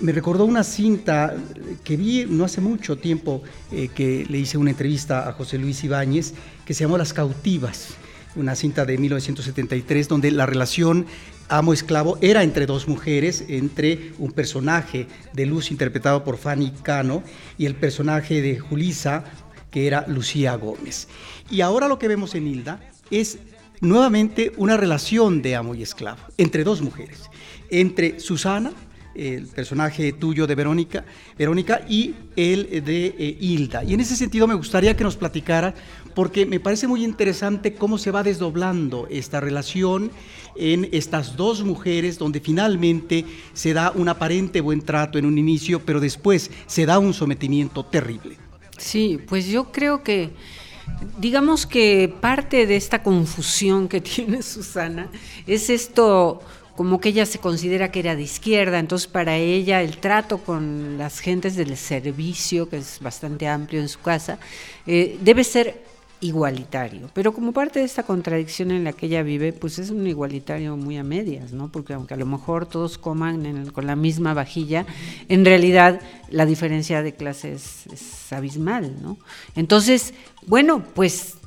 me 0.00 0.12
recordó 0.12 0.44
una 0.44 0.64
cinta 0.64 1.34
que 1.84 1.96
vi 1.96 2.24
no 2.28 2.44
hace 2.44 2.60
mucho 2.60 2.96
tiempo 2.96 3.42
eh, 3.72 3.88
que 3.94 4.26
le 4.28 4.38
hice 4.38 4.58
una 4.58 4.70
entrevista 4.70 5.28
a 5.28 5.32
José 5.32 5.58
Luis 5.58 5.82
Ibáñez 5.82 6.34
que 6.64 6.74
se 6.74 6.84
llamó 6.84 6.98
Las 6.98 7.12
cautivas, 7.12 7.94
una 8.36 8.54
cinta 8.54 8.84
de 8.84 8.98
1973 8.98 10.08
donde 10.08 10.30
la 10.30 10.46
relación 10.46 11.06
amo 11.48 11.72
esclavo 11.72 12.18
era 12.20 12.42
entre 12.42 12.66
dos 12.66 12.86
mujeres, 12.86 13.44
entre 13.48 14.12
un 14.18 14.32
personaje 14.32 15.06
de 15.32 15.46
Luz 15.46 15.70
interpretado 15.70 16.22
por 16.22 16.36
Fanny 16.36 16.72
Cano 16.82 17.22
y 17.56 17.66
el 17.66 17.74
personaje 17.74 18.42
de 18.42 18.58
Julisa, 18.58 19.24
que 19.70 19.86
era 19.86 20.06
Lucía 20.06 20.54
Gómez. 20.56 21.08
Y 21.50 21.62
ahora 21.62 21.88
lo 21.88 21.98
que 21.98 22.08
vemos 22.08 22.34
en 22.34 22.46
Hilda 22.46 22.80
es 23.10 23.38
nuevamente 23.80 24.52
una 24.56 24.76
relación 24.76 25.40
de 25.42 25.56
amo 25.56 25.74
y 25.74 25.82
esclavo 25.82 26.20
entre 26.36 26.64
dos 26.64 26.82
mujeres, 26.82 27.22
entre 27.70 28.20
Susana, 28.20 28.72
el 29.18 29.46
personaje 29.48 30.12
tuyo 30.12 30.46
de 30.46 30.54
Verónica, 30.54 31.04
Verónica 31.36 31.82
y 31.88 32.14
el 32.36 32.84
de 32.84 33.14
eh, 33.18 33.36
Hilda. 33.40 33.82
Y 33.82 33.94
en 33.94 34.00
ese 34.00 34.16
sentido 34.16 34.46
me 34.46 34.54
gustaría 34.54 34.96
que 34.96 35.04
nos 35.04 35.16
platicara, 35.16 35.74
porque 36.14 36.46
me 36.46 36.60
parece 36.60 36.86
muy 36.86 37.04
interesante 37.04 37.74
cómo 37.74 37.98
se 37.98 38.10
va 38.10 38.22
desdoblando 38.22 39.08
esta 39.10 39.40
relación 39.40 40.10
en 40.56 40.88
estas 40.92 41.36
dos 41.36 41.64
mujeres, 41.64 42.18
donde 42.18 42.40
finalmente 42.40 43.24
se 43.52 43.72
da 43.72 43.92
un 43.94 44.08
aparente 44.08 44.60
buen 44.60 44.82
trato 44.82 45.18
en 45.18 45.26
un 45.26 45.36
inicio, 45.36 45.80
pero 45.84 46.00
después 46.00 46.50
se 46.66 46.86
da 46.86 46.98
un 46.98 47.12
sometimiento 47.12 47.84
terrible. 47.84 48.36
Sí, 48.76 49.18
pues 49.28 49.46
yo 49.46 49.72
creo 49.72 50.02
que 50.02 50.30
digamos 51.18 51.66
que 51.66 52.12
parte 52.20 52.66
de 52.66 52.76
esta 52.76 53.02
confusión 53.02 53.88
que 53.88 54.00
tiene 54.00 54.42
Susana 54.42 55.10
es 55.46 55.70
esto 55.70 56.40
como 56.78 57.00
que 57.00 57.08
ella 57.08 57.26
se 57.26 57.40
considera 57.40 57.90
que 57.90 57.98
era 57.98 58.14
de 58.14 58.22
izquierda, 58.22 58.78
entonces 58.78 59.08
para 59.08 59.36
ella 59.36 59.82
el 59.82 59.96
trato 59.96 60.38
con 60.38 60.96
las 60.96 61.18
gentes 61.18 61.56
del 61.56 61.76
servicio, 61.76 62.68
que 62.68 62.76
es 62.76 63.00
bastante 63.00 63.48
amplio 63.48 63.80
en 63.80 63.88
su 63.88 63.98
casa, 63.98 64.38
eh, 64.86 65.18
debe 65.20 65.42
ser 65.42 65.82
igualitario. 66.20 67.10
Pero 67.14 67.34
como 67.34 67.50
parte 67.50 67.80
de 67.80 67.84
esta 67.84 68.04
contradicción 68.04 68.70
en 68.70 68.84
la 68.84 68.92
que 68.92 69.06
ella 69.06 69.24
vive, 69.24 69.52
pues 69.52 69.80
es 69.80 69.90
un 69.90 70.06
igualitario 70.06 70.76
muy 70.76 70.96
a 70.98 71.02
medias, 71.02 71.50
¿no? 71.52 71.66
Porque 71.66 71.94
aunque 71.94 72.14
a 72.14 72.16
lo 72.16 72.26
mejor 72.26 72.66
todos 72.66 72.96
coman 72.96 73.70
con 73.70 73.88
la 73.88 73.96
misma 73.96 74.32
vajilla, 74.32 74.86
en 75.28 75.44
realidad 75.44 76.00
la 76.30 76.46
diferencia 76.46 77.02
de 77.02 77.12
clases 77.12 77.88
es, 77.92 78.32
abismal, 78.32 79.02
¿no? 79.02 79.18
Entonces, 79.56 80.14
bueno, 80.46 80.84
pues 80.94 81.38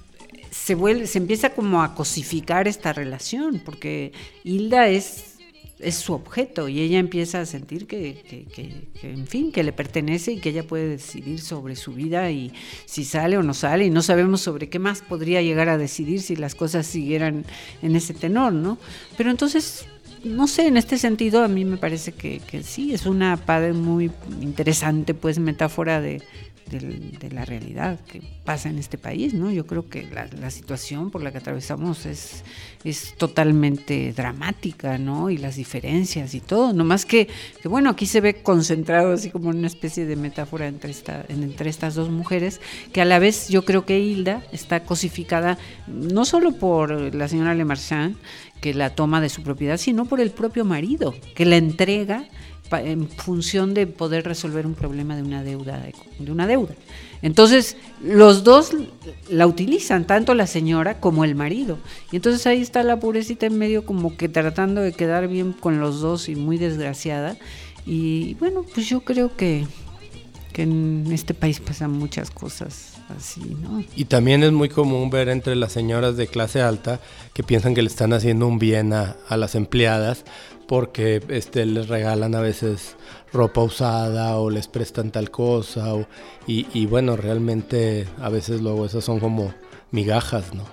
se 0.64 0.76
vuelve, 0.76 1.08
se 1.08 1.18
empieza 1.18 1.50
como 1.52 1.82
a 1.82 1.96
cosificar 1.96 2.68
esta 2.68 2.94
relación, 2.94 3.62
porque 3.66 4.12
Hilda 4.44 4.88
es 4.90 5.32
es 5.80 5.96
su 5.96 6.14
objeto 6.14 6.70
y 6.70 6.80
ella 6.80 7.00
empieza 7.00 7.42
a 7.42 7.46
sentir 7.48 7.88
que, 7.88 8.46
en 9.02 9.26
fin, 9.26 9.52
que 9.52 9.64
le 9.64 9.74
pertenece 9.74 10.34
y 10.34 10.40
que 10.40 10.50
ella 10.50 10.62
puede 10.62 10.88
decidir 10.88 11.42
sobre 11.42 11.76
su 11.76 11.94
vida 11.94 12.30
y 12.30 12.54
si 12.86 13.04
sale 13.04 13.36
o 13.38 13.42
no 13.42 13.56
sale 13.56 13.86
y 13.86 13.90
no 13.90 14.04
sabemos 14.04 14.42
sobre 14.42 14.70
qué 14.70 14.78
más 14.78 15.02
podría 15.02 15.42
llegar 15.42 15.70
a 15.70 15.80
decidir 15.80 16.22
si 16.22 16.36
las 16.36 16.54
cosas 16.54 16.86
siguieran 16.86 17.46
en 17.82 17.96
ese 17.96 18.14
tenor, 18.14 18.54
¿no? 18.54 18.78
Pero 19.18 19.32
entonces, 19.32 19.88
no 20.24 20.48
sé, 20.48 20.68
en 20.68 20.78
este 20.78 21.00
sentido 21.00 21.44
a 21.44 21.48
mí 21.48 21.66
me 21.66 21.78
parece 21.78 22.12
que, 22.12 22.42
que 22.42 22.62
sí, 22.62 22.94
es 22.94 23.08
una 23.08 23.36
padre 23.38 23.74
muy 23.74 24.12
interesante, 24.40 25.16
pues, 25.16 25.40
metáfora 25.40 26.00
de, 26.00 26.22
de, 26.70 27.30
la 27.32 27.46
realidad 27.46 28.00
que 28.02 28.22
pasa 28.44 28.70
en 28.70 28.78
este 28.78 28.98
país, 28.98 29.34
¿no? 29.34 29.52
Yo 29.52 29.66
creo 29.66 29.90
que 29.90 30.04
la, 30.04 30.52
situación 30.52 31.12
por 31.12 31.24
la 31.24 31.32
que 31.32 31.38
atravesamos 31.38 32.06
es, 32.06 32.44
es 32.84 33.16
totalmente 33.18 34.14
dramática, 34.14 34.98
¿no? 34.98 35.30
Y 35.30 35.38
las 35.38 35.56
diferencias 35.56 36.34
y 36.34 36.40
todo, 36.40 36.74
nomás 36.74 37.06
que, 37.06 37.28
que 37.62 37.68
bueno, 37.68 37.90
aquí 37.90 38.06
se 38.06 38.22
ve 38.22 38.42
concentrado 38.42 39.14
así 39.14 39.30
como 39.30 39.50
una 39.50 39.68
especie 39.68 40.06
de 40.06 40.16
metáfora 40.16 40.68
entre, 40.68 40.92
esta, 40.92 41.26
entre 41.30 41.70
estas 41.70 41.96
dos 41.96 42.10
mujeres, 42.10 42.62
que 42.92 43.02
a 43.02 43.06
la 43.06 43.20
vez 43.20 43.50
yo 43.50 43.64
creo 43.66 43.86
que 43.86 44.00
Hilda 44.00 44.44
está 44.52 44.84
cosificada 44.84 45.58
no 45.88 46.26
solo 46.26 46.54
por 46.54 47.14
la 47.14 47.28
señora 47.28 47.56
Le 47.56 47.66
Marchand, 47.66 48.16
que 48.62 48.74
la 48.74 48.92
toma 48.92 49.20
de 49.20 49.30
su 49.30 49.44
propiedad, 49.44 49.78
sino 49.78 50.06
por 50.06 50.22
el 50.22 50.32
propio 50.32 50.64
marido, 50.64 51.16
que 51.36 51.46
la 51.46 51.58
entrega 51.58 52.26
en 52.80 53.10
función 53.10 53.74
de 53.74 53.88
poder 53.88 54.26
resolver 54.26 54.66
un 54.66 54.74
problema 54.74 55.16
de 55.16 55.24
una 55.24 55.44
deuda 55.44 55.84
de 56.20 56.32
una 56.32 56.48
deuda. 56.48 56.76
Entonces, 57.22 57.78
los 58.04 58.44
dos 58.44 58.72
la 59.30 59.46
utilizan, 59.46 60.06
tanto 60.06 60.34
la 60.34 60.48
señora 60.48 61.00
como 61.00 61.24
el 61.24 61.36
marido. 61.36 61.78
Y 62.12 62.16
entonces 62.16 62.48
ahí 62.48 62.62
está 62.62 62.84
la 62.84 63.00
pobrecita 63.00 63.46
en 63.46 63.58
medio 63.58 63.86
como 63.86 64.18
que 64.18 64.28
tratando 64.28 64.82
de 64.82 64.94
quedar 64.94 65.28
bien 65.28 65.54
con 65.54 65.80
los 65.80 66.02
dos 66.02 66.30
y 66.30 66.36
muy 66.36 66.58
desgraciada. 66.58 67.38
Y 67.86 68.36
bueno, 68.36 68.66
pues 68.74 68.88
yo 68.88 69.02
creo 69.02 69.36
que, 69.36 69.66
porque 70.46 70.64
en 70.64 71.08
este 71.12 71.34
país 71.34 71.60
pasan 71.60 71.92
muchas 71.92 72.32
cosas 72.32 72.94
así, 73.16 73.56
¿no? 73.62 73.84
Y 73.96 74.06
también 74.06 74.44
es 74.44 74.52
muy 74.52 74.70
común 74.70 75.10
ver 75.10 75.30
entre 75.30 75.56
las 75.56 75.72
señoras 75.72 76.18
de 76.18 76.28
clase 76.28 76.62
alta 76.62 77.00
que 77.34 77.44
piensan 77.44 77.76
que 77.76 77.82
le 77.82 77.88
están 77.88 78.14
haciendo 78.14 78.48
un 78.48 78.58
bien 78.58 78.94
a, 78.94 79.18
a 79.28 79.38
las 79.38 79.56
empleadas 79.56 80.24
porque 80.72 81.22
este, 81.28 81.66
les 81.66 81.90
regalan 81.90 82.34
a 82.34 82.40
veces 82.40 82.96
ropa 83.34 83.62
usada 83.62 84.38
o 84.38 84.50
les 84.50 84.70
prestan 84.70 85.12
tal 85.12 85.30
cosa 85.30 85.94
o, 85.94 86.08
y, 86.48 86.86
bueno, 86.86 87.18
realmente 87.18 88.08
a 88.22 88.30
veces 88.30 88.62
luego 88.62 88.86
esas 88.86 89.04
son 89.04 89.20
como 89.20 89.54
migajas, 89.92 90.54
¿no? 90.54 90.64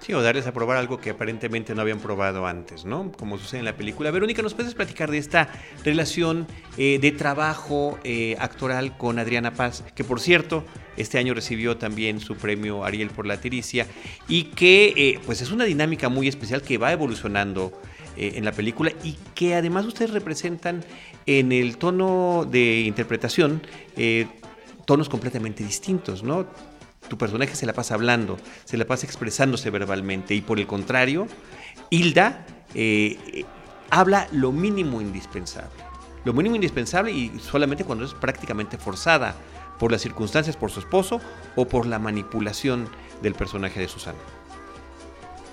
Sí, 0.00 0.12
o 0.14 0.20
darles 0.20 0.48
a 0.48 0.52
probar 0.52 0.78
algo 0.78 0.98
que 0.98 1.10
aparentemente 1.10 1.76
no 1.76 1.82
habían 1.82 2.00
probado 2.00 2.44
antes, 2.44 2.84
¿no? 2.84 3.12
Como 3.12 3.38
sucede 3.38 3.60
en 3.60 3.66
la 3.66 3.76
película. 3.76 4.10
Verónica, 4.10 4.42
¿nos 4.42 4.54
puedes 4.54 4.74
platicar 4.74 5.12
de 5.12 5.18
esta 5.18 5.48
relación 5.84 6.48
eh, 6.76 6.98
de 7.00 7.12
trabajo 7.12 8.00
eh, 8.02 8.34
actoral 8.40 8.96
con 8.96 9.20
Adriana 9.20 9.54
Paz? 9.54 9.84
Que 9.94 10.02
por 10.02 10.18
cierto, 10.18 10.64
este 10.96 11.18
año 11.18 11.34
recibió 11.34 11.76
también 11.76 12.18
su 12.18 12.34
premio 12.34 12.84
Ariel 12.84 13.10
por 13.10 13.26
la 13.26 13.40
Tiricia 13.40 13.86
y 14.26 14.44
que 14.44 14.92
eh, 14.96 15.20
pues 15.24 15.40
es 15.40 15.52
una 15.52 15.66
dinámica 15.66 16.08
muy 16.08 16.26
especial 16.26 16.62
que 16.62 16.78
va 16.78 16.90
evolucionando 16.90 17.70
en 18.16 18.44
la 18.44 18.52
película 18.52 18.92
y 19.02 19.16
que 19.34 19.54
además 19.54 19.84
ustedes 19.86 20.10
representan 20.12 20.84
en 21.26 21.52
el 21.52 21.76
tono 21.76 22.46
de 22.50 22.80
interpretación 22.80 23.62
tonos 24.86 25.08
completamente 25.08 25.64
distintos, 25.64 26.22
¿no? 26.22 26.46
tu 27.08 27.18
personaje 27.18 27.54
se 27.54 27.66
la 27.66 27.72
pasa 27.72 27.94
hablando, 27.94 28.38
se 28.64 28.76
la 28.76 28.84
pasa 28.84 29.06
expresándose 29.06 29.70
verbalmente 29.70 30.34
y 30.34 30.40
por 30.40 30.58
el 30.58 30.66
contrario, 30.66 31.26
Hilda 31.90 32.46
eh, 32.74 33.44
habla 33.90 34.28
lo 34.32 34.52
mínimo 34.52 35.00
indispensable. 35.00 35.84
Lo 36.24 36.32
mínimo 36.32 36.56
indispensable 36.56 37.12
y 37.12 37.38
solamente 37.38 37.84
cuando 37.84 38.04
es 38.04 38.12
prácticamente 38.14 38.78
forzada 38.78 39.34
por 39.78 39.92
las 39.92 40.02
circunstancias, 40.02 40.56
por 40.56 40.70
su 40.70 40.80
esposo 40.80 41.20
o 41.54 41.66
por 41.66 41.86
la 41.86 41.98
manipulación 41.98 42.88
del 43.22 43.34
personaje 43.34 43.78
de 43.78 43.88
Susana. 43.88 44.18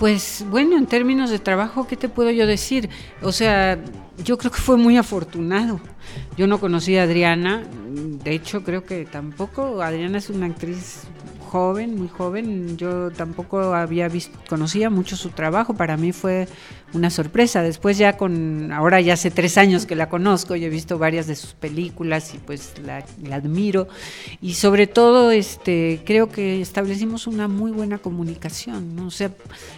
Pues 0.04 0.46
bueno, 0.50 0.78
en 0.78 0.86
términos 0.86 1.30
de 1.30 1.40
trabajo, 1.40 1.88
¿qué 1.88 1.96
te 1.96 2.10
puedo 2.10 2.30
yo 2.30 2.46
decir? 2.46 2.90
O 3.22 3.32
sea, 3.32 3.80
yo 4.22 4.38
creo 4.38 4.52
que 4.52 4.60
fue 4.60 4.76
muy 4.76 4.98
afortunado. 4.98 5.80
Yo 6.36 6.46
no 6.46 6.60
conocí 6.60 6.98
a 6.98 7.04
Adriana, 7.04 7.64
de 8.22 8.34
hecho 8.34 8.66
creo 8.66 8.84
que 8.84 9.06
tampoco, 9.06 9.82
Adriana 9.82 10.18
es 10.18 10.30
una 10.30 10.48
actriz 10.48 11.04
joven, 11.54 11.96
muy 11.96 12.08
joven. 12.08 12.78
Yo 12.78 13.12
tampoco 13.12 13.76
había 13.76 14.08
visto, 14.08 14.36
conocía 14.50 14.90
mucho 14.90 15.16
su 15.16 15.30
trabajo. 15.30 15.76
Para 15.76 15.98
mí 15.98 16.12
fue 16.12 16.48
una 16.94 17.12
sorpresa. 17.12 17.62
Después 17.62 18.00
ya 18.00 18.18
con, 18.18 18.72
ahora 18.72 19.00
ya 19.02 19.14
hace 19.14 19.30
tres 19.30 19.60
años 19.60 19.86
que 19.86 19.96
la 19.96 20.10
conozco, 20.10 20.56
yo 20.56 20.66
he 20.66 20.72
visto 20.72 20.98
varias 20.98 21.28
de 21.28 21.36
sus 21.36 21.54
películas 21.54 22.34
y 22.34 22.40
pues 22.40 22.74
la, 22.84 23.06
admiro. 23.32 23.88
Y 24.42 24.56
sobre 24.56 24.88
todo, 24.88 25.30
este, 25.30 26.02
creo 26.04 26.28
que 26.28 26.60
establecimos 26.60 27.28
una 27.28 27.48
muy 27.48 27.70
buena 27.72 28.00
comunicación. 28.00 28.96
¿no? 28.96 29.06
O 29.06 29.12
sea, 29.12 29.30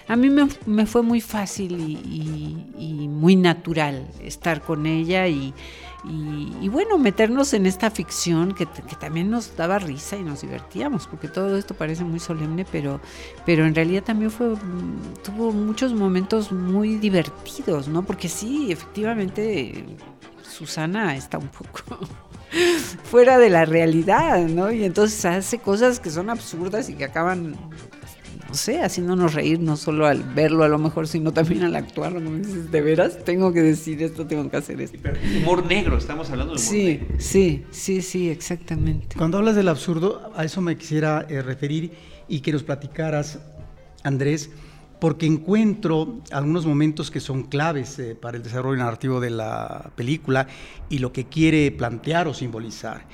a 0.08 0.16
mí 0.16 0.30
me, 0.30 0.86
fue 0.86 1.02
muy 1.02 1.20
fácil 1.20 1.74
y 1.78 3.08
muy 3.10 3.36
natural 3.36 4.08
estar 4.24 4.62
con 4.62 4.86
ella 4.86 5.28
y 5.28 5.54
y, 6.08 6.70
bueno, 6.70 6.98
meternos 6.98 7.54
en 7.54 7.66
esta 7.66 7.90
ficción 7.90 8.54
que, 8.54 8.68
también 9.00 9.30
nos 9.30 9.56
daba 9.56 9.80
risa 9.80 10.18
y 10.18 10.24
nos 10.24 10.42
divertíamos, 10.42 11.08
porque 11.08 11.28
todo 11.28 11.58
esto 11.58 11.74
parece 11.74 12.04
muy 12.04 12.20
solemne, 12.20 12.66
pero, 12.72 13.00
pero 13.46 13.66
en 13.66 13.74
realidad 13.74 14.04
también 14.04 14.30
fue, 14.30 14.50
mm, 14.50 15.24
tuvo 15.24 15.52
muchos 15.52 15.94
momentos 15.94 16.52
muy 16.52 16.98
divertidos, 16.98 17.88
¿no? 17.88 18.04
Porque 18.04 18.30
sí, 18.30 18.72
efectivamente, 18.72 19.86
Susana 20.48 21.16
está 21.16 21.38
un 21.40 21.48
poco 21.48 22.00
fuera 23.04 23.38
de 23.38 23.50
la 23.50 23.66
realidad, 23.66 24.40
¿no? 24.48 24.72
Y 24.72 24.84
entonces 24.84 25.26
hace 25.26 25.58
cosas 25.58 26.00
que 26.00 26.12
son 26.12 26.30
absurdas 26.30 26.90
y 26.90 26.94
que 26.94 27.06
acaban 27.06 27.56
no 28.56 28.60
sé, 28.60 28.82
haciéndonos 28.82 29.34
reír, 29.34 29.60
no 29.60 29.76
solo 29.76 30.08
al 30.08 30.24
verlo 30.24 30.64
a 30.64 30.70
lo 30.70 30.78
mejor, 30.78 31.10
sino 31.10 31.34
también 31.34 31.64
al 31.64 31.76
actuarlo. 31.76 32.22
¿no? 32.22 32.38
Dices, 32.38 32.72
de 32.72 32.80
veras, 32.80 33.22
tengo 33.26 33.52
que 33.52 33.62
decir 33.62 34.02
esto, 34.02 34.26
tengo 34.26 34.50
que 34.50 34.56
hacer 34.56 34.80
esto. 34.80 34.98
Humor 35.42 35.66
negro, 35.66 35.98
estamos 35.98 36.30
hablando 36.30 36.56
de 36.56 36.62
humor 36.62 36.72
sí, 36.72 36.86
negro. 36.86 37.16
Sí, 37.18 37.66
sí, 37.72 38.02
sí, 38.02 38.30
exactamente. 38.30 39.18
Cuando 39.18 39.40
hablas 39.40 39.58
del 39.58 39.68
absurdo, 39.68 40.32
a 40.38 40.46
eso 40.46 40.62
me 40.62 40.78
quisiera 40.78 41.26
eh, 41.28 41.42
referir 41.42 41.92
y 42.30 42.40
que 42.40 42.54
nos 42.54 42.64
platicaras, 42.64 43.40
Andrés, 44.04 44.50
porque 45.02 45.26
encuentro 45.26 46.22
algunos 46.32 46.66
momentos 46.66 47.12
que 47.12 47.20
son 47.20 47.44
claves 47.44 48.00
eh, 48.00 48.16
para 48.16 48.38
el 48.38 48.44
desarrollo 48.44 48.78
narrativo 48.78 49.20
de 49.20 49.32
la 49.32 49.92
película 49.98 50.48
y 50.88 51.00
lo 51.00 51.12
que 51.12 51.26
quiere 51.26 51.72
plantear 51.72 52.30
o 52.30 52.34
simbolizar. 52.34 53.06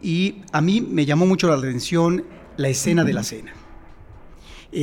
Y 0.00 0.36
a 0.52 0.62
mí 0.62 0.80
me 0.80 1.04
llamó 1.04 1.26
mucho 1.26 1.48
la 1.48 1.56
atención 1.56 2.24
la 2.56 2.70
escena 2.70 3.04
de 3.04 3.12
la 3.12 3.24
cena 3.24 3.52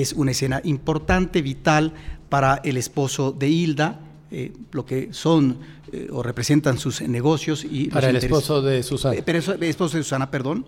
es 0.01 0.13
una 0.13 0.31
escena 0.31 0.59
importante, 0.63 1.41
vital 1.41 1.93
para 2.29 2.61
el 2.63 2.77
esposo 2.77 3.31
de 3.31 3.49
Hilda, 3.49 3.99
eh, 4.31 4.51
lo 4.71 4.85
que 4.85 5.09
son 5.13 5.59
eh, 5.91 6.07
o 6.11 6.23
representan 6.23 6.79
sus 6.79 7.01
negocios 7.01 7.63
y 7.63 7.89
para 7.89 8.09
el 8.09 8.15
esposo 8.15 8.61
de 8.63 8.81
Susana. 8.81 9.15
Eh, 9.15 9.23
el 9.25 9.63
esposo 9.63 9.97
de 9.97 10.03
Susana, 10.03 10.31
perdón. 10.31 10.65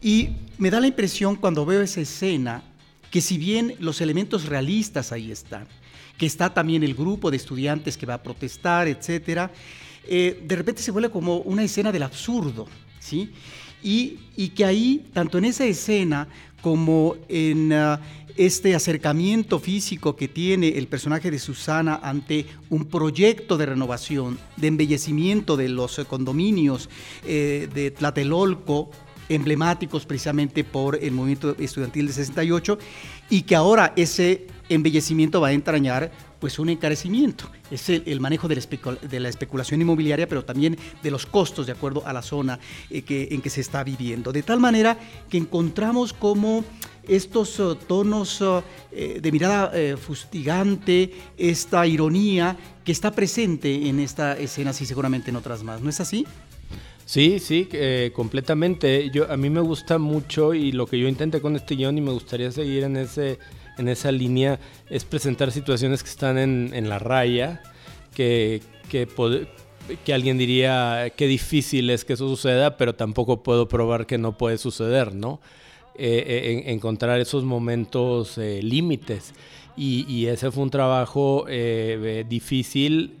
Y 0.00 0.30
me 0.58 0.70
da 0.70 0.80
la 0.80 0.88
impresión 0.88 1.36
cuando 1.36 1.64
veo 1.64 1.80
esa 1.80 2.00
escena 2.00 2.64
que 3.12 3.20
si 3.20 3.38
bien 3.38 3.76
los 3.78 4.00
elementos 4.00 4.46
realistas 4.46 5.12
ahí 5.12 5.30
están, 5.30 5.68
que 6.18 6.26
está 6.26 6.52
también 6.52 6.82
el 6.82 6.94
grupo 6.94 7.30
de 7.30 7.36
estudiantes 7.36 7.96
que 7.96 8.06
va 8.06 8.14
a 8.14 8.22
protestar, 8.22 8.88
etcétera, 8.88 9.52
de 10.04 10.56
repente 10.56 10.82
se 10.82 10.90
vuelve 10.90 11.10
como 11.10 11.38
una 11.38 11.62
escena 11.62 11.92
del 11.92 12.02
absurdo, 12.02 12.66
¿sí? 12.98 13.30
Y, 13.82 14.18
que 14.54 14.64
ahí, 14.64 15.04
tanto 15.12 15.38
en 15.38 15.46
esa 15.46 15.64
escena 15.64 16.28
como 16.62 17.16
en 17.28 17.72
ah, 17.72 18.00
este 18.36 18.74
acercamiento 18.74 19.58
físico 19.58 20.16
que 20.16 20.28
tiene 20.28 20.68
el 20.78 20.86
personaje 20.86 21.30
de 21.30 21.38
Susana 21.38 22.00
ante 22.02 22.46
un 22.70 22.86
proyecto 22.86 23.58
de 23.58 23.66
renovación, 23.66 24.38
de 24.56 24.68
embellecimiento 24.68 25.56
de 25.56 25.68
los 25.68 26.00
condominios 26.08 26.88
eh, 27.26 27.68
de 27.74 27.90
Tlatelolco, 27.90 28.90
emblemáticos 29.28 30.06
precisamente 30.06 30.64
por 30.64 30.96
el 30.96 31.12
movimiento 31.12 31.56
estudiantil 31.58 32.06
de 32.06 32.12
68, 32.12 32.78
y 33.30 33.42
que 33.42 33.56
ahora 33.56 33.92
ese 33.96 34.46
embellecimiento 34.68 35.40
va 35.40 35.48
a 35.48 35.52
entrañar 35.52 36.12
pues 36.42 36.58
un 36.58 36.70
encarecimiento. 36.70 37.48
Es 37.70 37.88
el, 37.88 38.18
manejo 38.18 38.48
de 38.48 38.56
la, 39.20 39.28
especulación 39.28 39.80
inmobiliaria, 39.80 40.26
pero 40.26 40.44
también 40.44 40.76
de 41.00 41.10
los 41.12 41.24
costos 41.24 41.66
de 41.66 41.72
acuerdo 41.72 42.02
a 42.04 42.12
la 42.12 42.20
zona 42.20 42.58
eh, 42.90 43.28
en 43.30 43.40
que 43.40 43.48
se 43.48 43.60
está 43.60 43.84
viviendo. 43.84 44.32
De 44.32 44.42
tal 44.42 44.58
manera 44.58 44.98
que 45.30 45.38
encontramos 45.38 46.12
como 46.12 46.64
estos 47.06 47.60
uh, 47.60 47.76
tonos 47.76 48.40
uh, 48.40 48.60
eh, 48.90 49.20
de 49.22 49.30
mirada 49.30 49.70
eh, 49.72 49.96
fustigante, 49.96 51.12
esta 51.38 51.86
ironía 51.86 52.56
que 52.84 52.90
está 52.90 53.12
presente 53.12 53.88
en 53.88 54.00
esta 54.00 54.36
escena 54.36 54.72
y 54.72 54.84
seguramente 54.84 55.30
en 55.30 55.36
otras 55.36 55.62
más. 55.62 55.80
¿No 55.80 55.90
es 55.90 56.00
así? 56.00 56.26
Sí, 57.06 57.38
sí, 57.38 57.68
completamente. 58.12 59.10
Yo, 59.10 59.30
a 59.30 59.36
mí 59.36 59.48
me 59.48 59.60
gusta 59.60 59.98
mucho 59.98 60.54
y 60.54 60.72
lo 60.72 60.86
que 60.86 60.98
yo 60.98 61.06
intenté 61.06 61.40
con 61.40 61.54
este 61.54 61.76
guion 61.76 61.98
y 61.98 62.00
me 62.00 62.10
gustaría 62.10 62.50
seguir 62.50 62.82
en 62.82 62.96
ese 62.96 63.38
en 63.78 63.88
esa 63.88 64.12
línea 64.12 64.58
es 64.90 65.04
presentar 65.04 65.50
situaciones 65.50 66.02
que 66.02 66.10
están 66.10 66.38
en, 66.38 66.88
la 66.88 66.98
raya, 66.98 67.62
que, 68.14 68.62
que, 68.90 69.08
que, 70.04 70.14
alguien 70.14 70.38
diría 70.38 71.12
qué 71.16 71.26
difícil 71.26 71.90
es 71.90 72.04
que 72.04 72.14
eso 72.14 72.28
suceda, 72.28 72.76
pero 72.76 72.94
tampoco 72.94 73.42
puedo 73.42 73.68
probar 73.68 74.06
que 74.06 74.18
no 74.18 74.36
puede 74.36 74.58
suceder, 74.58 75.14
¿no? 75.14 75.40
Eh, 75.94 76.24
eh, 76.26 76.72
encontrar 76.72 77.20
esos 77.20 77.44
momentos 77.44 78.38
eh, 78.38 78.60
límites. 78.62 79.34
Y, 79.76 80.26
ese 80.26 80.50
fue 80.50 80.64
un 80.64 80.70
trabajo 80.70 81.46
difícil 82.28 83.14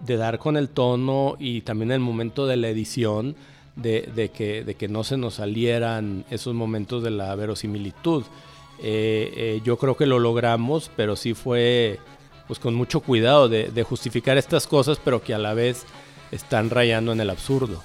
de 0.00 0.16
dar 0.16 0.38
con 0.38 0.56
el 0.56 0.70
tono 0.70 1.36
y 1.38 1.60
también 1.62 1.90
el 1.90 2.00
momento 2.00 2.46
de 2.46 2.56
la 2.56 2.70
edición, 2.70 3.36
de, 3.76 4.10
de, 4.14 4.30
que, 4.30 4.64
de 4.64 4.74
que 4.74 4.88
no 4.88 5.04
se 5.04 5.18
nos 5.18 5.34
salieran 5.34 6.24
esos 6.30 6.54
momentos 6.54 7.02
de 7.02 7.10
la 7.10 7.34
verosimilitud. 7.34 8.24
Eh, 8.80 9.32
eh, 9.36 9.60
yo 9.64 9.76
creo 9.76 9.96
que 9.96 10.06
lo 10.06 10.18
logramos, 10.18 10.90
pero 10.96 11.16
sí 11.16 11.34
fue 11.34 11.98
pues 12.46 12.58
con 12.58 12.74
mucho 12.74 13.00
cuidado 13.00 13.48
de, 13.48 13.82
justificar 13.82 14.38
estas 14.38 14.66
cosas, 14.66 14.98
pero 15.04 15.22
que 15.22 15.34
a 15.34 15.38
la 15.38 15.52
vez 15.52 15.84
están 16.30 16.70
rayando 16.70 17.12
en 17.12 17.20
el 17.20 17.28
absurdo. 17.28 17.82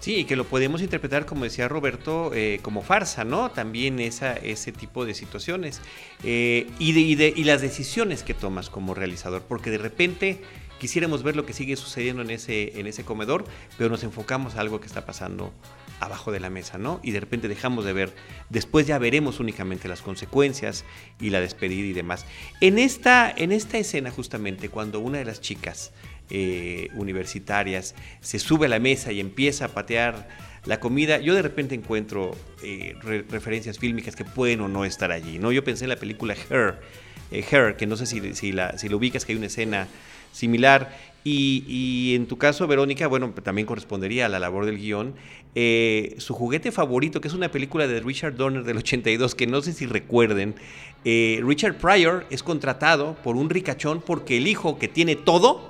Sí, 0.00 0.24
que 0.24 0.36
lo 0.36 0.44
podemos 0.44 0.82
interpretar, 0.82 1.24
como 1.24 1.44
decía 1.44 1.66
Roberto, 1.66 2.32
eh, 2.34 2.60
como 2.62 2.82
farsa, 2.82 3.24
¿no? 3.24 3.50
También 3.50 3.98
esa, 3.98 4.34
ese 4.34 4.72
tipo 4.72 5.06
de 5.06 5.14
situaciones. 5.14 5.80
y, 6.22 7.14
de, 7.14 7.32
y, 7.34 7.44
las 7.44 7.62
decisiones 7.62 8.22
que 8.22 8.34
tomas 8.34 8.68
como 8.68 8.92
realizador, 8.94 9.42
porque 9.48 9.70
de 9.70 9.78
repente 9.78 10.42
quisiéramos 10.80 11.22
ver 11.22 11.36
lo 11.36 11.46
que 11.46 11.52
sigue 11.52 11.76
sucediendo 11.76 12.22
en 12.22 12.30
ese, 12.30 12.80
en 12.80 12.88
ese 12.88 13.04
comedor, 13.04 13.44
pero 13.78 13.88
nos 13.88 14.02
enfocamos 14.02 14.56
a 14.56 14.60
algo 14.60 14.80
que 14.80 14.88
está 14.88 15.06
pasando 15.06 15.52
abajo 16.00 16.32
de 16.32 16.40
la 16.40 16.50
mesa, 16.50 16.78
¿no? 16.78 16.98
Y 17.04 17.12
de 17.12 17.20
repente 17.20 17.46
dejamos 17.46 17.84
de 17.84 17.92
ver. 17.92 18.12
Después 18.48 18.86
ya 18.86 18.98
veremos 18.98 19.38
únicamente 19.38 19.86
las 19.86 20.02
consecuencias 20.02 20.84
y 21.20 21.30
la 21.30 21.40
despedida 21.40 21.86
y 21.86 21.92
demás. 21.92 22.26
En 22.60 22.78
esta, 22.78 23.30
en 23.30 23.52
esta 23.52 23.78
escena, 23.78 24.10
justamente, 24.10 24.70
cuando 24.70 24.98
una 24.98 25.18
de 25.18 25.26
las 25.26 25.40
chicas 25.40 25.92
eh, 26.30 26.88
universitarias, 26.94 27.94
se 28.20 28.38
sube 28.38 28.66
a 28.66 28.68
la 28.68 28.78
mesa 28.78 29.12
y 29.12 29.20
empieza 29.20 29.66
a 29.66 29.68
patear 29.68 30.28
la 30.64 30.78
comida, 30.78 31.18
yo 31.18 31.34
de 31.34 31.42
repente 31.42 31.74
encuentro 31.74 32.36
eh, 32.62 32.94
referencias 33.28 33.78
fílmicas 33.78 34.14
que 34.14 34.24
pueden 34.24 34.60
o 34.60 34.68
no 34.68 34.84
estar 34.84 35.10
allí. 35.10 35.38
¿no? 35.38 35.52
Yo 35.52 35.64
pensé 35.64 35.84
en 35.86 35.90
la 35.90 35.96
película 35.96 36.36
Her, 36.48 36.78
eh, 37.30 37.44
Her 37.50 37.76
que 37.76 37.86
no 37.86 37.96
sé 37.96 38.06
si, 38.06 38.34
si, 38.34 38.52
la, 38.52 38.78
si 38.78 38.88
lo 38.88 38.96
ubicas, 38.96 39.24
que 39.24 39.32
hay 39.32 39.38
una 39.38 39.46
escena 39.46 39.88
similar. 40.32 40.96
Y, 41.22 42.14
en 42.14 42.26
tu 42.26 42.38
caso, 42.38 42.66
Verónica, 42.66 43.06
bueno, 43.06 43.34
también 43.42 43.66
correspondería 43.66 44.24
a 44.26 44.28
la 44.30 44.38
labor 44.38 44.64
del 44.64 44.78
guion. 44.78 45.14
Eh, 45.54 46.14
su 46.16 46.32
juguete 46.32 46.72
favorito, 46.72 47.20
que 47.20 47.28
es 47.28 47.34
una 47.34 47.50
película 47.50 47.86
de 47.86 48.00
Richard 48.00 48.36
Donner 48.36 48.64
del 48.64 48.78
82, 48.78 49.34
que 49.34 49.46
no 49.46 49.60
sé 49.60 49.74
si 49.74 49.84
recuerden, 49.84 50.54
Richard 51.04 51.76
Pryor 51.76 52.26
es 52.30 52.42
contratado 52.42 53.16
por 53.22 53.36
un 53.36 53.50
ricachón 53.50 54.00
porque 54.00 54.38
el 54.38 54.46
hijo 54.46 54.78
que 54.78 54.88
tiene 54.88 55.14
todo 55.14 55.69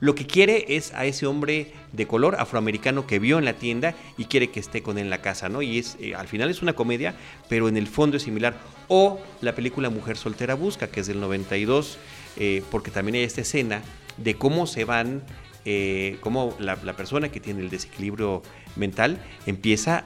lo 0.00 0.14
que 0.14 0.26
quiere 0.26 0.76
es 0.76 0.92
a 0.92 1.06
ese 1.06 1.26
hombre 1.26 1.72
de 1.92 2.06
color 2.06 2.36
afroamericano 2.38 3.06
que 3.06 3.18
vio 3.18 3.38
en 3.38 3.44
la 3.44 3.54
tienda 3.54 3.94
y 4.18 4.26
quiere 4.26 4.50
que 4.50 4.60
esté 4.60 4.82
con 4.82 4.98
él 4.98 5.04
en 5.04 5.10
la 5.10 5.22
casa, 5.22 5.48
¿no? 5.48 5.62
Y 5.62 5.78
es, 5.78 5.96
eh, 6.00 6.14
al 6.14 6.28
final 6.28 6.50
es 6.50 6.62
una 6.62 6.74
comedia, 6.74 7.14
pero 7.48 7.68
en 7.68 7.76
el 7.76 7.86
fondo 7.86 8.16
es 8.16 8.22
similar. 8.22 8.56
O 8.88 9.20
la 9.40 9.54
película 9.54 9.88
Mujer 9.88 10.16
Soltera 10.16 10.54
Busca, 10.54 10.88
que 10.88 11.00
es 11.00 11.06
del 11.06 11.20
92, 11.20 11.98
eh, 12.36 12.62
porque 12.70 12.90
también 12.90 13.16
hay 13.16 13.22
esta 13.22 13.40
escena 13.40 13.82
de 14.18 14.34
cómo 14.34 14.66
se 14.66 14.84
van, 14.84 15.22
eh, 15.64 16.18
cómo 16.20 16.54
la, 16.58 16.78
la 16.84 16.94
persona 16.94 17.30
que 17.30 17.40
tiene 17.40 17.62
el 17.62 17.70
desequilibrio 17.70 18.42
mental 18.76 19.18
empieza 19.46 20.04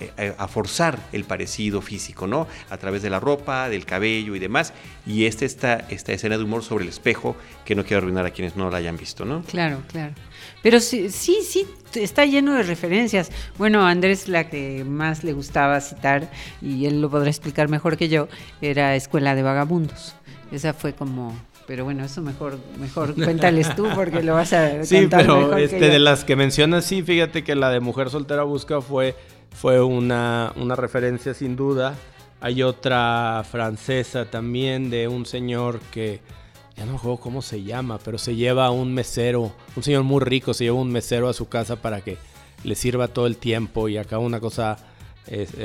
eh, 0.00 0.34
a, 0.36 0.48
forzar 0.48 0.98
el 1.12 1.24
parecido 1.24 1.80
físico, 1.82 2.26
¿no? 2.26 2.46
A 2.70 2.76
través 2.76 3.02
de 3.02 3.10
la 3.10 3.20
ropa, 3.20 3.68
del 3.68 3.84
cabello 3.84 4.34
y 4.34 4.38
demás. 4.38 4.72
Y 5.06 5.26
esta, 5.26 5.44
esta, 5.44 5.74
esta 5.90 6.12
escena 6.12 6.38
de 6.38 6.44
humor 6.44 6.62
sobre 6.62 6.84
el 6.84 6.90
espejo 6.90 7.36
que 7.64 7.74
no 7.74 7.84
quiero 7.84 7.98
arruinar 7.98 8.26
a 8.26 8.30
quienes 8.30 8.56
no 8.56 8.70
la 8.70 8.78
hayan 8.78 8.96
visto, 8.96 9.24
¿no? 9.24 9.42
Claro, 9.42 9.82
claro. 9.88 10.14
Pero 10.62 10.80
sí, 10.80 11.10
sí, 11.10 11.38
sí, 11.42 11.66
está 11.94 12.24
lleno 12.24 12.54
de 12.54 12.62
referencias. 12.62 13.30
Bueno, 13.58 13.86
Andrés, 13.86 14.28
la 14.28 14.48
que 14.48 14.84
más 14.84 15.24
le 15.24 15.32
gustaba 15.32 15.80
citar, 15.80 16.30
y 16.60 16.86
él 16.86 17.00
lo 17.00 17.10
podrá 17.10 17.28
explicar 17.28 17.68
mejor 17.68 17.96
que 17.96 18.08
yo, 18.08 18.28
era 18.60 18.94
Escuela 18.94 19.34
de 19.34 19.42
Vagabundos. 19.42 20.14
Esa 20.52 20.72
fue 20.72 20.94
como 20.94 21.34
pero 21.66 21.84
bueno, 21.84 22.04
eso 22.04 22.22
mejor, 22.22 22.58
mejor 22.78 23.14
cuéntales 23.24 23.74
tú 23.74 23.86
porque 23.94 24.22
lo 24.22 24.34
vas 24.34 24.52
a 24.52 24.84
Sí, 24.84 25.08
pero 25.10 25.56
este, 25.56 25.90
de 25.90 25.98
las 25.98 26.24
que 26.24 26.36
mencionas, 26.36 26.84
sí, 26.84 27.02
fíjate 27.02 27.44
que 27.44 27.54
la 27.54 27.70
de 27.70 27.80
Mujer 27.80 28.10
Soltera 28.10 28.44
Busca 28.44 28.80
fue, 28.80 29.14
fue 29.52 29.82
una, 29.82 30.52
una 30.56 30.76
referencia 30.76 31.34
sin 31.34 31.56
duda. 31.56 31.94
Hay 32.40 32.62
otra 32.62 33.44
francesa 33.50 34.26
también 34.26 34.90
de 34.90 35.08
un 35.08 35.26
señor 35.26 35.80
que, 35.90 36.20
ya 36.76 36.84
no 36.84 36.92
me 36.92 36.98
acuerdo 36.98 37.16
cómo 37.16 37.42
se 37.42 37.62
llama, 37.62 37.98
pero 38.04 38.18
se 38.18 38.36
lleva 38.36 38.66
a 38.66 38.70
un 38.70 38.92
mesero, 38.92 39.52
un 39.74 39.82
señor 39.82 40.02
muy 40.02 40.20
rico, 40.20 40.52
se 40.52 40.64
lleva 40.64 40.76
un 40.76 40.92
mesero 40.92 41.28
a 41.28 41.32
su 41.32 41.48
casa 41.48 41.76
para 41.76 42.02
que 42.02 42.18
le 42.64 42.74
sirva 42.74 43.08
todo 43.08 43.26
el 43.26 43.38
tiempo 43.38 43.88
y 43.88 43.96
acaba 43.96 44.22
una 44.22 44.40
cosa 44.40 44.76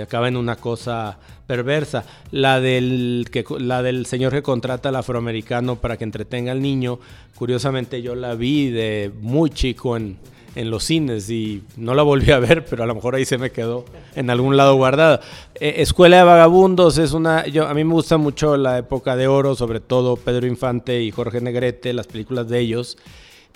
acaba 0.01 0.27
en 0.27 0.37
una 0.37 0.55
cosa 0.55 1.17
perversa. 1.47 2.05
La 2.31 2.59
del, 2.59 3.27
que, 3.31 3.45
la 3.59 3.83
del 3.83 4.05
señor 4.05 4.31
que 4.31 4.41
contrata 4.41 4.89
al 4.89 4.95
afroamericano 4.95 5.75
para 5.75 5.97
que 5.97 6.03
entretenga 6.03 6.51
al 6.51 6.61
niño, 6.61 6.99
curiosamente 7.35 8.01
yo 8.01 8.15
la 8.15 8.35
vi 8.35 8.69
de 8.69 9.11
muy 9.21 9.49
chico 9.49 9.97
en, 9.97 10.17
en 10.55 10.69
los 10.69 10.83
cines 10.83 11.29
y 11.29 11.63
no 11.77 11.93
la 11.93 12.03
volví 12.03 12.31
a 12.31 12.39
ver, 12.39 12.65
pero 12.65 12.83
a 12.83 12.85
lo 12.85 12.95
mejor 12.95 13.15
ahí 13.15 13.25
se 13.25 13.37
me 13.37 13.51
quedó 13.51 13.85
en 14.15 14.29
algún 14.29 14.57
lado 14.57 14.75
guardada. 14.75 15.21
Eh, 15.55 15.75
Escuela 15.77 16.17
de 16.17 16.23
Vagabundos 16.23 16.97
es 16.97 17.13
una, 17.13 17.45
yo, 17.47 17.67
a 17.67 17.73
mí 17.73 17.83
me 17.83 17.93
gusta 17.93 18.17
mucho 18.17 18.57
la 18.57 18.77
época 18.77 19.15
de 19.15 19.27
oro, 19.27 19.55
sobre 19.55 19.79
todo 19.79 20.17
Pedro 20.17 20.47
Infante 20.47 21.01
y 21.01 21.11
Jorge 21.11 21.41
Negrete, 21.41 21.93
las 21.93 22.07
películas 22.07 22.49
de 22.49 22.59
ellos. 22.59 22.97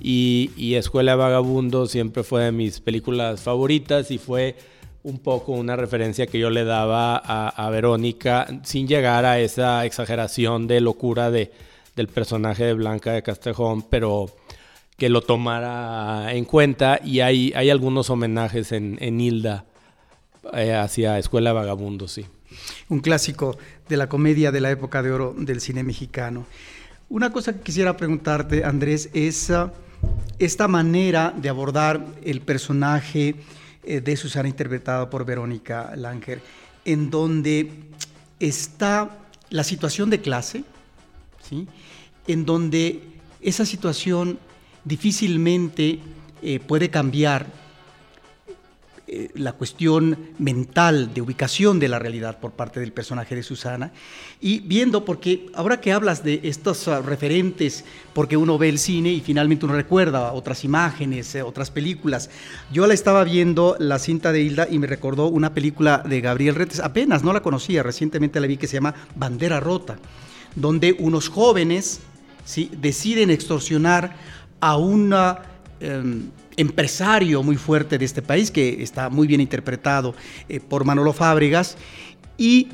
Y, 0.01 0.51
y 0.57 0.75
Escuela 0.75 1.13
de 1.13 1.17
Vagabundos 1.17 1.91
siempre 1.91 2.23
fue 2.23 2.43
de 2.43 2.51
mis 2.51 2.81
películas 2.81 3.41
favoritas 3.41 4.11
y 4.11 4.17
fue 4.17 4.55
un 5.05 5.19
poco 5.19 5.51
una 5.51 5.75
referencia 5.75 6.25
que 6.25 6.39
yo 6.39 6.49
le 6.49 6.63
daba 6.63 7.17
a, 7.17 7.69
Verónica 7.69 8.47
sin 8.63 8.87
llegar 8.87 9.23
a 9.23 9.39
esa 9.39 9.85
exageración 9.85 10.65
de 10.65 10.81
locura 10.81 11.29
de, 11.29 11.51
del 11.95 12.07
personaje 12.07 12.65
de 12.65 12.73
Blanca 12.73 13.11
de 13.11 13.21
Castejón, 13.21 13.83
pero 13.83 14.31
que 14.97 15.09
lo 15.09 15.21
tomara 15.21 16.33
en 16.33 16.45
cuenta 16.45 16.99
y 17.03 17.19
hay, 17.19 17.53
hay 17.55 17.69
algunos 17.69 18.09
homenajes 18.09 18.71
en, 18.71 19.21
Hilda 19.21 19.65
eh, 20.53 20.73
hacia 20.73 21.19
Escuela 21.19 21.53
Vagabundo, 21.53 22.07
sí. 22.07 22.25
Un 22.89 22.99
clásico 22.99 23.57
de 23.87 23.97
la 23.97 24.09
comedia 24.09 24.51
de 24.51 24.61
la 24.61 24.71
época 24.71 25.03
de 25.03 25.11
oro 25.11 25.35
del 25.37 25.61
cine 25.61 25.83
mexicano. 25.83 26.47
Una 27.09 27.31
cosa 27.31 27.53
que 27.53 27.59
quisiera 27.59 27.95
preguntarte, 27.95 28.63
Andrés, 28.63 29.11
es 29.13 29.51
ah, 29.51 29.71
esta 30.39 30.67
manera 30.67 31.31
de 31.37 31.49
abordar 31.49 32.03
el 32.23 32.41
personaje 32.41 33.35
eh, 33.85 34.01
de 34.01 34.17
Susana 34.17 34.49
interpretado 34.49 35.09
por 35.09 35.25
Verónica 35.25 35.93
Langer, 35.95 36.41
en 36.85 37.09
donde 37.09 37.71
está 38.39 39.17
la 39.49 39.63
situación 39.63 40.09
de 40.09 40.21
clase, 40.21 40.63
¿sí? 41.47 41.67
en 42.27 42.45
donde 42.45 43.01
esa 43.41 43.65
situación 43.65 44.39
difícilmente 44.83 45.99
eh, 46.41 46.59
puede 46.59 46.89
cambiar 46.89 47.47
eh, 49.07 49.29
la 49.35 49.53
cuestión 49.53 50.17
mental 50.39 51.13
de 51.13 51.21
ubicación 51.21 51.79
de 51.79 51.87
la 51.87 51.99
realidad 51.99 52.39
por 52.39 52.53
parte 52.53 52.79
del 52.79 52.91
personaje 52.91 53.35
de 53.35 53.43
Susana 53.43 53.91
y 54.41 54.61
viendo, 54.61 55.05
porque 55.05 55.45
ahora 55.53 55.79
que 55.79 55.91
hablas 55.91 56.23
de 56.23 56.39
estos 56.41 56.87
ah, 56.87 57.03
referentes, 57.03 57.85
porque 58.13 58.35
uno 58.35 58.57
ve 58.57 58.67
el 58.67 58.79
cine 58.79 59.11
y 59.11 59.21
finalmente 59.21 59.65
uno 59.65 59.75
recuerda 59.75 60.33
otras 60.33 60.63
imágenes, 60.63 61.35
eh, 61.35 61.43
otras 61.43 61.69
películas, 61.69 62.31
yo 62.73 62.87
la 62.87 62.95
estaba 62.95 63.23
viendo 63.23 63.75
la 63.77 63.99
cinta 63.99 64.31
de 64.31 64.41
Hilda 64.41 64.67
y 64.71 64.79
me 64.79 64.87
recordó 64.87 65.27
una 65.27 65.53
película 65.53 65.99
de 66.03 66.21
Gabriel 66.21 66.55
Retes, 66.55 66.79
apenas 66.79 67.23
no 67.23 67.31
la 67.31 67.43
conocía, 67.43 67.83
recientemente 67.83 68.39
la 68.39 68.47
vi 68.47 68.57
que 68.57 68.65
se 68.65 68.77
llama 68.77 68.95
Bandera 69.15 69.59
Rota, 69.59 69.99
donde 70.55 70.95
unos 70.97 71.29
jóvenes 71.29 71.99
¿sí? 72.43 72.71
deciden 72.81 73.29
extorsionar 73.29 74.15
a 74.61 74.77
una... 74.77 75.43
Em, 75.79 76.31
empresario 76.57 77.43
muy 77.43 77.57
fuerte 77.57 77.97
de 77.97 78.05
este 78.05 78.21
país, 78.21 78.51
que 78.51 78.81
está 78.83 79.09
muy 79.09 79.27
bien 79.27 79.41
interpretado 79.41 80.15
eh, 80.49 80.59
por 80.59 80.85
Manolo 80.85 81.13
Fábregas, 81.13 81.77
y 82.37 82.69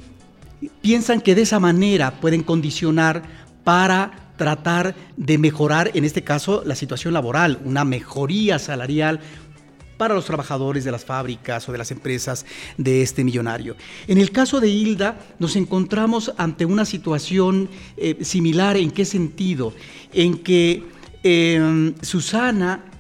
piensan 0.81 1.21
que 1.21 1.35
de 1.35 1.43
esa 1.43 1.59
manera 1.59 2.19
pueden 2.19 2.43
condicionar 2.43 3.23
para 3.63 4.33
tratar 4.37 4.95
de 5.17 5.37
mejorar, 5.37 5.91
en 5.93 6.03
este 6.03 6.23
caso, 6.23 6.63
la 6.65 6.75
situación 6.75 7.13
laboral, 7.13 7.59
una 7.63 7.85
mejoría 7.85 8.57
salarial 8.57 9.19
para 9.97 10.15
los 10.15 10.25
trabajadores 10.25 10.83
de 10.83 10.91
las 10.91 11.05
fábricas 11.05 11.69
o 11.69 11.71
de 11.71 11.77
las 11.77 11.91
empresas 11.91 12.43
de 12.75 13.03
este 13.03 13.23
millonario. 13.23 13.75
En 14.07 14.17
el 14.17 14.31
caso 14.31 14.59
de 14.59 14.67
Hilda, 14.67 15.19
nos 15.37 15.55
encontramos 15.55 16.33
ante 16.37 16.65
una 16.65 16.85
situación 16.85 17.69
eh, 17.97 18.17
similar. 18.21 18.77
¿En 18.77 18.89
qué 18.89 19.05
sentido? 19.05 19.75
En 20.11 20.39
que 20.39 20.85
em, 21.21 21.93
Susana 22.01 22.90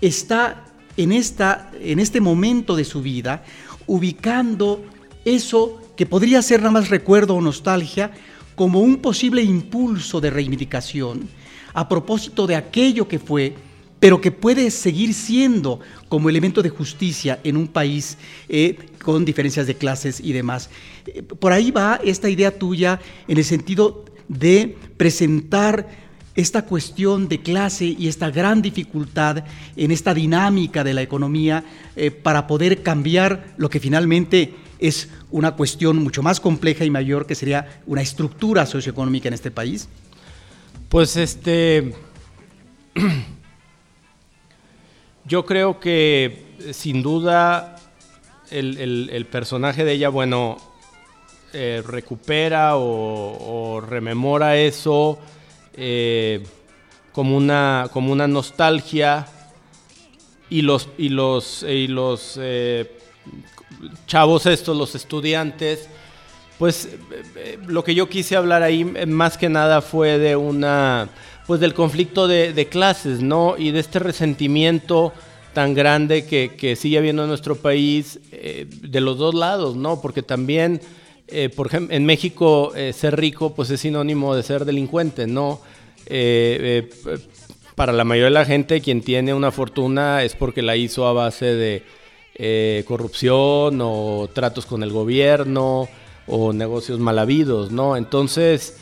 está 0.00 0.64
en, 0.96 1.12
esta, 1.12 1.70
en 1.80 1.98
este 1.98 2.20
momento 2.20 2.76
de 2.76 2.84
su 2.84 3.02
vida 3.02 3.44
ubicando 3.86 4.84
eso 5.24 5.80
que 5.96 6.06
podría 6.06 6.42
ser 6.42 6.60
nada 6.60 6.72
más 6.72 6.90
recuerdo 6.90 7.34
o 7.34 7.40
nostalgia 7.40 8.12
como 8.54 8.80
un 8.80 8.98
posible 8.98 9.42
impulso 9.42 10.20
de 10.20 10.30
reivindicación 10.30 11.28
a 11.74 11.88
propósito 11.88 12.46
de 12.46 12.56
aquello 12.56 13.06
que 13.06 13.18
fue, 13.18 13.54
pero 14.00 14.20
que 14.20 14.30
puede 14.30 14.70
seguir 14.70 15.14
siendo 15.14 15.80
como 16.08 16.28
elemento 16.28 16.62
de 16.62 16.70
justicia 16.70 17.38
en 17.44 17.56
un 17.56 17.68
país 17.68 18.18
eh, 18.48 18.76
con 19.02 19.24
diferencias 19.24 19.66
de 19.66 19.76
clases 19.76 20.20
y 20.20 20.32
demás. 20.32 20.70
Eh, 21.06 21.22
por 21.22 21.52
ahí 21.52 21.70
va 21.70 22.00
esta 22.02 22.28
idea 22.28 22.56
tuya 22.56 23.00
en 23.28 23.38
el 23.38 23.44
sentido 23.44 24.04
de 24.28 24.76
presentar 24.96 26.07
esta 26.38 26.62
cuestión 26.62 27.26
de 27.26 27.40
clase 27.40 27.84
y 27.84 28.06
esta 28.06 28.30
gran 28.30 28.62
dificultad 28.62 29.42
en 29.74 29.90
esta 29.90 30.14
dinámica 30.14 30.84
de 30.84 30.94
la 30.94 31.02
economía 31.02 31.64
eh, 31.96 32.12
para 32.12 32.46
poder 32.46 32.84
cambiar 32.84 33.54
lo 33.56 33.68
que 33.68 33.80
finalmente 33.80 34.54
es 34.78 35.08
una 35.32 35.56
cuestión 35.56 35.96
mucho 35.96 36.22
más 36.22 36.38
compleja 36.38 36.84
y 36.84 36.90
mayor 36.90 37.26
que 37.26 37.34
sería 37.34 37.80
una 37.88 38.02
estructura 38.02 38.66
socioeconómica 38.66 39.26
en 39.26 39.34
este 39.34 39.50
país? 39.50 39.88
Pues 40.88 41.16
este, 41.16 41.92
yo 45.24 45.44
creo 45.44 45.80
que 45.80 46.54
sin 46.70 47.02
duda 47.02 47.80
el, 48.52 49.26
personaje 49.28 49.84
de 49.84 49.94
ella, 49.94 50.08
bueno, 50.08 50.56
eh, 51.52 51.82
recupera 51.84 52.76
o 52.76 53.80
rememora 53.80 54.56
eso 54.56 55.18
eh, 55.80 56.44
como, 57.12 57.36
una, 57.36 57.88
como 57.92 58.10
una 58.10 58.26
nostalgia 58.26 59.28
y 60.50 60.62
los, 60.62 60.88
y 60.98 61.08
los, 61.08 61.62
y 61.62 61.86
los 61.86 62.36
eh, 62.42 62.90
chavos 64.08 64.46
estos, 64.46 64.76
los 64.76 64.96
estudiantes, 64.96 65.88
Pues 66.58 66.88
eh, 67.36 67.58
lo 67.68 67.84
que 67.84 67.94
yo 67.94 68.08
quise 68.08 68.34
hablar 68.34 68.64
ahí 68.64 68.84
más 68.84 69.38
que 69.38 69.48
nada 69.48 69.80
fue 69.80 70.18
de 70.18 70.34
una, 70.34 71.10
pues 71.46 71.60
del 71.60 71.74
conflicto 71.74 72.26
de, 72.26 72.68
clases, 72.68 73.20
¿no? 73.20 73.54
Y 73.56 73.70
de 73.70 73.78
este 73.78 74.00
resentimiento 74.00 75.12
tan 75.54 75.74
grande 75.74 76.26
que, 76.26 76.56
que 76.56 76.74
sigue 76.74 76.98
habiendo 76.98 77.22
en 77.22 77.28
nuestro 77.28 77.54
país 77.54 78.18
de 78.32 79.00
los 79.00 79.16
dos 79.16 79.32
lados, 79.32 79.76
¿no? 79.76 80.00
Porque 80.00 80.22
también, 80.22 80.80
eh, 81.28 81.48
por 81.54 81.66
ejemplo, 81.68 81.94
en 81.96 82.04
México 82.06 82.72
eh, 82.74 82.92
ser 82.92 83.16
rico 83.18 83.54
pues 83.54 83.70
es 83.70 83.80
sinónimo 83.80 84.34
de 84.34 84.42
ser 84.42 84.64
delincuente, 84.64 85.26
¿no? 85.26 85.60
Eh, 86.06 86.88
eh, 87.06 87.18
para 87.74 87.92
la 87.92 88.04
mayoría 88.04 88.26
de 88.26 88.30
la 88.30 88.44
gente 88.44 88.80
quien 88.80 89.02
tiene 89.02 89.34
una 89.34 89.50
fortuna 89.52 90.22
es 90.24 90.34
porque 90.34 90.62
la 90.62 90.76
hizo 90.76 91.06
a 91.06 91.12
base 91.12 91.46
de 91.54 92.84
corrupción 92.86 93.80
o 93.82 94.28
tratos 94.32 94.64
con 94.64 94.82
el 94.84 94.90
gobierno 94.92 95.88
o 96.28 96.52
negocios 96.52 96.98
mal 97.00 97.18
habidos, 97.18 97.70
¿no? 97.72 97.96
Entonces, 97.96 98.76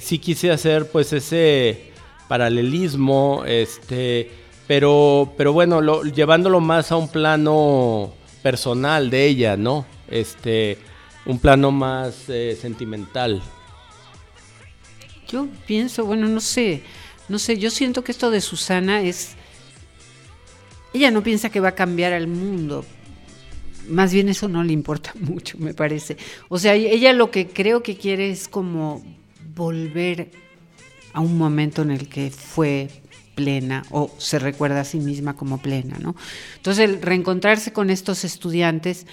sí 0.00 0.18
quise 0.18 0.50
hacer 0.50 0.90
pues 0.90 1.12
ese 1.12 1.92
paralelismo, 2.28 3.42
este, 3.46 4.30
pero, 4.66 5.32
pero 5.36 5.52
bueno, 5.52 5.80
lo- 5.80 6.02
llevándolo 6.04 6.60
más 6.60 6.90
a 6.92 6.96
un 6.96 7.08
plano 7.08 8.12
personal 8.42 9.10
de 9.10 9.26
ella, 9.26 9.56
¿no? 9.56 9.84
Este, 10.08 10.78
un 11.26 11.38
plano 11.38 11.70
más 11.70 12.28
eh, 12.28 12.56
sentimental. 12.60 13.42
Yo 15.28 15.48
pienso, 15.66 16.04
bueno, 16.04 16.28
no 16.28 16.40
sé, 16.40 16.82
no 17.28 17.38
sé, 17.38 17.58
yo 17.58 17.70
siento 17.70 18.04
que 18.04 18.12
esto 18.12 18.30
de 18.30 18.40
Susana 18.40 19.02
es... 19.02 19.34
Ella 20.92 21.10
no 21.10 21.22
piensa 21.22 21.48
que 21.48 21.60
va 21.60 21.68
a 21.68 21.74
cambiar 21.74 22.12
al 22.12 22.26
mundo. 22.26 22.84
Más 23.88 24.12
bien 24.12 24.28
eso 24.28 24.48
no 24.48 24.62
le 24.62 24.72
importa 24.72 25.12
mucho, 25.20 25.56
me 25.58 25.74
parece. 25.74 26.16
O 26.48 26.58
sea, 26.58 26.74
ella 26.74 27.12
lo 27.12 27.30
que 27.30 27.48
creo 27.48 27.82
que 27.82 27.96
quiere 27.96 28.30
es 28.30 28.48
como 28.48 29.02
volver 29.54 30.30
a 31.12 31.20
un 31.20 31.38
momento 31.38 31.82
en 31.82 31.90
el 31.90 32.08
que 32.08 32.30
fue 32.30 32.88
plena 33.34 33.84
o 33.90 34.10
se 34.18 34.38
recuerda 34.38 34.80
a 34.80 34.84
sí 34.84 34.98
misma 34.98 35.34
como 35.36 35.58
plena, 35.58 35.98
¿no? 35.98 36.14
Entonces, 36.56 36.88
el 36.88 37.00
reencontrarse 37.00 37.72
con 37.72 37.90
estos 37.90 38.24
estudiantes, 38.24 39.06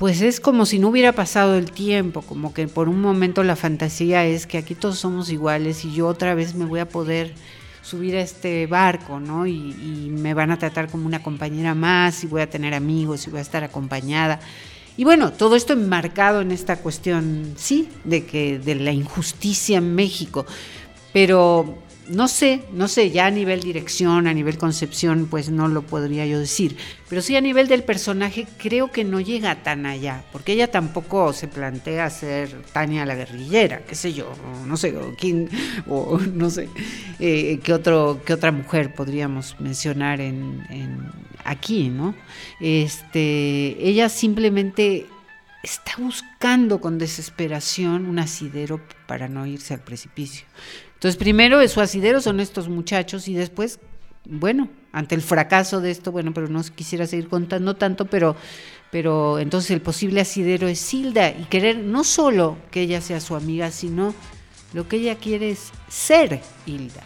pues 0.00 0.22
es 0.22 0.40
como 0.40 0.64
si 0.64 0.78
no 0.78 0.88
hubiera 0.88 1.12
pasado 1.12 1.56
el 1.56 1.72
tiempo, 1.72 2.22
como 2.22 2.54
que 2.54 2.66
por 2.66 2.88
un 2.88 3.02
momento 3.02 3.42
la 3.44 3.54
fantasía 3.54 4.24
es 4.24 4.46
que 4.46 4.56
aquí 4.56 4.74
todos 4.74 4.98
somos 4.98 5.28
iguales 5.28 5.84
y 5.84 5.92
yo 5.92 6.06
otra 6.06 6.34
vez 6.34 6.54
me 6.54 6.64
voy 6.64 6.80
a 6.80 6.88
poder 6.88 7.34
subir 7.82 8.16
a 8.16 8.22
este 8.22 8.66
barco, 8.66 9.20
¿no? 9.20 9.46
Y, 9.46 10.08
me 10.10 10.32
van 10.32 10.52
a 10.52 10.58
tratar 10.58 10.90
como 10.90 11.04
una 11.04 11.22
compañera 11.22 11.74
más 11.74 12.24
y 12.24 12.28
voy 12.28 12.40
a 12.40 12.48
tener 12.48 12.72
amigos 12.72 13.26
y 13.26 13.30
voy 13.30 13.40
a 13.40 13.42
estar 13.42 13.62
acompañada. 13.62 14.40
Y 14.96 15.04
bueno, 15.04 15.34
todo 15.34 15.54
esto 15.54 15.74
enmarcado 15.74 16.40
en 16.40 16.50
esta 16.50 16.76
cuestión, 16.76 17.52
sí, 17.56 17.90
de 18.04 18.24
que 18.24 18.58
de 18.58 18.76
la 18.76 18.92
injusticia 18.92 19.76
en 19.76 19.94
México, 19.94 20.46
pero 21.12 21.76
no 22.08 22.28
sé, 22.28 22.62
no 22.72 22.88
sé, 22.88 23.10
ya 23.10 23.26
a 23.26 23.30
nivel 23.30 23.60
dirección, 23.60 24.26
a 24.26 24.34
nivel 24.34 24.58
concepción, 24.58 25.26
pues 25.30 25.50
no 25.50 25.68
lo 25.68 25.82
podría 25.82 26.26
yo 26.26 26.38
decir, 26.38 26.76
pero 27.08 27.22
sí 27.22 27.36
a 27.36 27.40
nivel 27.40 27.68
del 27.68 27.84
personaje 27.84 28.46
creo 28.58 28.90
que 28.90 29.04
no 29.04 29.20
llega 29.20 29.62
tan 29.62 29.86
allá, 29.86 30.24
porque 30.32 30.52
ella 30.52 30.70
tampoco 30.70 31.32
se 31.32 31.48
plantea 31.48 32.10
ser 32.10 32.50
Tania 32.72 33.06
la 33.06 33.14
guerrillera, 33.14 33.82
qué 33.86 33.94
sé 33.94 34.12
yo, 34.12 34.32
no 34.66 34.76
sé, 34.76 34.96
o 34.96 35.14
quién, 35.16 35.48
o 35.88 36.18
no 36.18 36.50
sé, 36.50 36.68
eh, 37.18 37.60
qué, 37.62 37.72
otro, 37.72 38.20
qué 38.24 38.32
otra 38.34 38.52
mujer 38.52 38.94
podríamos 38.94 39.56
mencionar 39.60 40.20
en, 40.20 40.66
en 40.70 41.10
aquí, 41.44 41.88
¿no? 41.88 42.14
Este, 42.60 43.76
ella 43.80 44.08
simplemente 44.08 45.06
está 45.62 45.92
buscando 45.98 46.80
con 46.80 46.98
desesperación 46.98 48.06
un 48.06 48.18
asidero 48.18 48.80
para 49.06 49.28
no 49.28 49.46
irse 49.46 49.74
al 49.74 49.80
precipicio. 49.80 50.46
Entonces, 51.00 51.16
primero 51.16 51.66
su 51.66 51.80
asidero 51.80 52.20
son 52.20 52.40
estos 52.40 52.68
muchachos 52.68 53.26
y 53.26 53.32
después, 53.32 53.78
bueno, 54.26 54.68
ante 54.92 55.14
el 55.14 55.22
fracaso 55.22 55.80
de 55.80 55.90
esto, 55.90 56.12
bueno, 56.12 56.34
pero 56.34 56.48
no 56.48 56.62
quisiera 56.62 57.06
seguir 57.06 57.26
contando 57.26 57.74
tanto, 57.74 58.04
pero, 58.04 58.36
pero 58.92 59.38
entonces 59.38 59.70
el 59.70 59.80
posible 59.80 60.20
asidero 60.20 60.68
es 60.68 60.92
Hilda 60.92 61.30
y 61.30 61.46
querer 61.48 61.78
no 61.78 62.04
solo 62.04 62.58
que 62.70 62.82
ella 62.82 63.00
sea 63.00 63.18
su 63.20 63.34
amiga, 63.34 63.70
sino 63.70 64.14
lo 64.74 64.88
que 64.88 64.96
ella 64.96 65.14
quiere 65.14 65.52
es 65.52 65.70
ser 65.88 66.42
Hilda. 66.66 67.02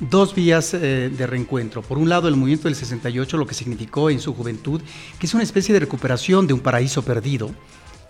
Dos 0.00 0.34
vías 0.34 0.72
eh, 0.72 1.10
de 1.14 1.26
reencuentro. 1.26 1.82
Por 1.82 1.98
un 1.98 2.08
lado, 2.08 2.28
el 2.28 2.36
movimiento 2.36 2.68
del 2.68 2.74
68, 2.74 3.36
lo 3.36 3.46
que 3.46 3.52
significó 3.52 4.08
en 4.08 4.20
su 4.20 4.32
juventud, 4.32 4.80
que 5.18 5.26
es 5.26 5.34
una 5.34 5.42
especie 5.42 5.74
de 5.74 5.80
recuperación 5.80 6.46
de 6.46 6.54
un 6.54 6.60
paraíso 6.60 7.02
perdido, 7.02 7.50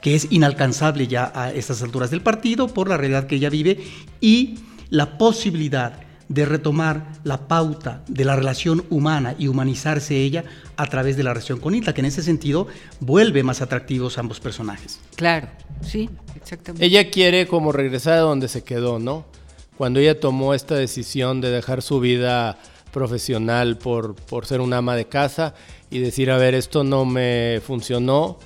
que 0.01 0.15
es 0.15 0.29
inalcanzable 0.31 1.09
ya 1.09 1.33
a 1.35 1.53
estas 1.53 1.83
alturas 1.83 2.13
del 2.13 2.21
partido 2.21 2.69
por 2.69 2.89
la 2.89 2.97
realidad 2.97 3.27
que 3.27 3.35
ella 3.35 3.51
vive, 3.51 3.83
y 4.21 4.61
la 4.91 5.19
posibilidad 5.19 6.01
de 6.29 6.45
retomar 6.45 7.13
la 7.25 7.47
pauta 7.49 8.03
de 8.09 8.25
la 8.25 8.35
relación 8.35 8.85
humana 8.91 9.35
y 9.39 9.49
humanizarse 9.49 10.17
ella 10.17 10.45
a 10.77 10.87
través 10.87 11.17
de 11.17 11.23
la 11.23 11.33
relación 11.33 11.61
con 11.61 11.75
Hilda, 11.75 11.95
que 11.95 12.01
en 12.01 12.07
ese 12.07 12.23
sentido 12.23 12.67
vuelve 13.01 13.43
más 13.43 13.63
atractivos 13.63 14.19
ambos 14.19 14.41
personajes. 14.41 15.01
Claro, 15.15 15.49
sí, 15.83 16.11
exactamente. 16.35 16.85
Ella 16.85 17.11
quiere 17.11 17.47
como 17.47 17.73
regresar 17.73 18.15
a 18.15 18.21
donde 18.21 18.49
se 18.49 18.65
quedó, 18.65 18.99
¿no? 18.99 19.25
Cuando 19.77 20.01
ella 20.01 20.19
tomó 20.19 20.55
esta 20.55 20.75
decisión 20.75 21.41
de 21.41 21.51
dejar 21.51 21.83
su 21.83 22.01
vida 22.01 22.59
profesional 22.93 23.77
por, 23.77 24.15
por 24.15 24.47
ser 24.47 24.61
una 24.61 24.79
ama 24.79 24.97
de 24.97 25.07
casa 25.07 25.55
y 25.91 25.99
decir, 25.99 26.31
a 26.31 26.39
ver, 26.39 26.55
esto 26.55 26.83
no 26.83 27.05
me 27.05 27.61
funcionó 27.65 28.39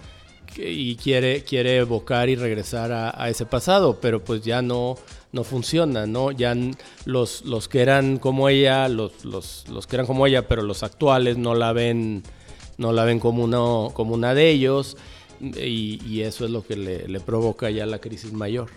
y 0.57 0.96
quiere, 0.96 1.44
quiere 1.44 1.76
evocar 1.79 2.29
y 2.29 2.35
regresar 2.35 2.90
a, 2.90 3.14
a 3.16 3.31
ese 3.31 3.46
pasado, 3.46 4.00
pero 4.00 4.22
pues 4.24 4.42
ya 4.42 4.61
no, 4.61 4.96
no 5.33 5.45
funciona, 5.45 6.07
¿no? 6.07 6.33
Ya 6.33 6.57
los, 7.05 7.45
los 7.45 7.69
que 7.69 7.81
eran 7.81 8.19
como 8.19 8.49
ella, 8.49 8.88
los, 8.88 9.25
los, 9.25 9.66
los 9.69 9.87
que 9.87 9.97
eran 9.97 10.07
como 10.07 10.27
ella, 10.27 10.49
pero 10.49 10.62
los 10.62 10.83
actuales 10.83 11.38
no 11.38 11.55
la 11.55 11.73
ven, 11.73 12.23
no 12.79 12.93
la 12.93 13.05
ven 13.05 13.21
como, 13.21 13.45
uno, 13.45 13.90
como 13.95 14.14
una 14.14 14.35
de 14.35 14.51
ellos 14.51 14.97
y, 15.40 16.01
y 16.07 16.23
eso 16.23 16.45
es 16.45 16.51
lo 16.51 16.64
que 16.66 16.77
le, 16.77 17.09
le 17.09 17.21
provoca 17.21 17.71
ya 17.71 17.87
la 17.87 18.01
crisis 18.01 18.33
mayor. 18.33 18.71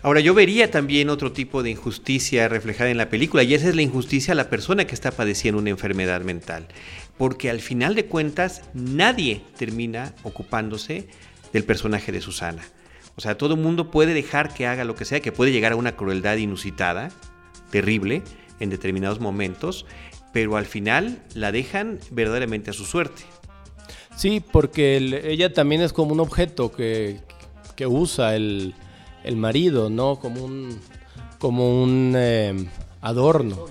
Ahora, 0.00 0.20
yo 0.20 0.32
vería 0.32 0.70
también 0.70 1.10
otro 1.10 1.32
tipo 1.32 1.64
de 1.64 1.70
injusticia 1.70 2.46
reflejada 2.46 2.90
en 2.90 2.98
la 2.98 3.10
película, 3.10 3.42
y 3.42 3.54
esa 3.54 3.68
es 3.68 3.74
la 3.74 3.82
injusticia 3.82 4.30
a 4.32 4.36
la 4.36 4.48
persona 4.48 4.86
que 4.86 4.94
está 4.94 5.10
padeciendo 5.10 5.60
una 5.60 5.70
enfermedad 5.70 6.20
mental. 6.20 6.68
Porque 7.16 7.50
al 7.50 7.58
final 7.58 7.96
de 7.96 8.06
cuentas, 8.06 8.62
nadie 8.74 9.42
termina 9.58 10.14
ocupándose 10.22 11.08
del 11.52 11.64
personaje 11.64 12.12
de 12.12 12.20
Susana. 12.20 12.62
O 13.18 13.20
sea, 13.20 13.36
todo 13.36 13.54
el 13.54 13.60
mundo 13.60 13.90
puede 13.90 14.14
dejar 14.14 14.54
que 14.54 14.68
haga 14.68 14.84
lo 14.84 14.94
que 14.94 15.04
sea, 15.04 15.18
que 15.18 15.32
puede 15.32 15.50
llegar 15.50 15.72
a 15.72 15.76
una 15.76 15.96
crueldad 15.96 16.36
inusitada, 16.36 17.10
terrible, 17.72 18.22
en 18.60 18.70
determinados 18.70 19.18
momentos, 19.18 19.86
pero 20.32 20.56
al 20.56 20.66
final 20.66 21.20
la 21.34 21.50
dejan 21.50 21.98
verdaderamente 22.12 22.70
a 22.70 22.72
su 22.72 22.84
suerte. 22.84 23.24
Sí, 24.14 24.38
porque 24.40 24.96
el- 24.96 25.14
ella 25.14 25.52
también 25.52 25.82
es 25.82 25.92
como 25.92 26.12
un 26.12 26.20
objeto 26.20 26.70
que, 26.70 27.18
que 27.74 27.88
usa 27.88 28.36
el, 28.36 28.72
el 29.24 29.36
marido, 29.36 29.90
¿no? 29.90 30.20
Como 30.20 30.44
un, 30.44 30.78
como 31.40 31.82
un 31.82 32.14
eh, 32.16 32.68
adorno, 33.00 33.66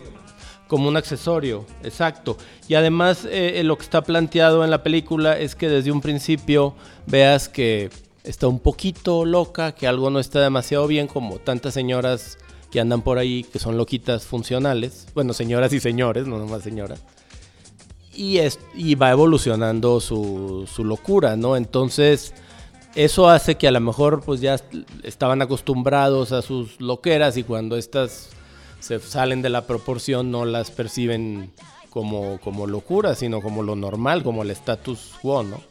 como 0.68 0.90
un 0.90 0.98
accesorio, 0.98 1.66
exacto. 1.86 2.38
Y 2.68 2.74
además 2.76 3.26
eh, 3.32 3.62
lo 3.64 3.78
que 3.78 3.84
está 3.84 4.02
planteado 4.02 4.66
en 4.66 4.72
la 4.72 4.84
película 4.84 5.40
es 5.40 5.56
que 5.56 5.70
desde 5.70 5.90
un 5.94 6.02
principio 6.02 6.76
veas 7.06 7.48
que 7.48 7.90
está 8.28 8.48
un 8.48 8.60
poquito 8.60 9.26
loca, 9.26 9.74
que 9.74 9.88
algo 9.88 10.10
no 10.10 10.20
está 10.20 10.42
demasiado 10.42 10.86
bien, 10.88 11.08
como 11.08 11.40
tantas 11.40 11.74
señoras 11.74 12.38
que 12.72 12.80
andan 12.80 13.02
por 13.02 13.18
ahí, 13.18 13.44
que 13.44 13.60
son 13.60 13.78
loquitas 13.78 14.26
funcionales. 14.26 15.08
Bueno, 15.16 15.34
señoras 15.34 15.72
y 15.74 15.80
señores, 15.80 16.28
no 16.28 16.38
nomás 16.38 16.64
señoras 16.64 17.02
y, 18.18 18.40
es, 18.40 18.60
y 18.76 18.96
va 18.96 19.12
evolucionando 19.12 20.02
su, 20.02 20.68
su 20.74 20.84
locura, 20.84 21.38
¿no? 21.38 21.56
Entonces, 21.56 22.34
eso 22.96 23.30
hace 23.30 23.56
que 23.56 23.68
a 23.68 23.72
lo 23.72 23.80
mejor 23.80 24.24
pues 24.24 24.42
ya 24.42 24.56
est- 24.56 24.74
estaban 25.04 25.42
acostumbrados 25.44 26.32
a 26.32 26.42
sus 26.42 26.82
loqueras 26.82 27.38
y 27.38 27.44
cuando 27.44 27.78
estas 27.78 28.30
se 28.80 29.00
salen 29.00 29.42
de 29.44 29.50
la 29.50 29.68
proporción 29.68 30.32
no 30.32 30.46
las 30.46 30.72
perciben 30.72 31.52
como, 31.92 32.40
como 32.40 32.66
locura, 32.66 33.14
sino 33.16 33.40
como 33.42 33.62
lo 33.62 33.76
normal, 33.76 34.24
como 34.24 34.42
el 34.42 34.50
status 34.50 35.14
quo, 35.22 35.44
¿no? 35.44 35.62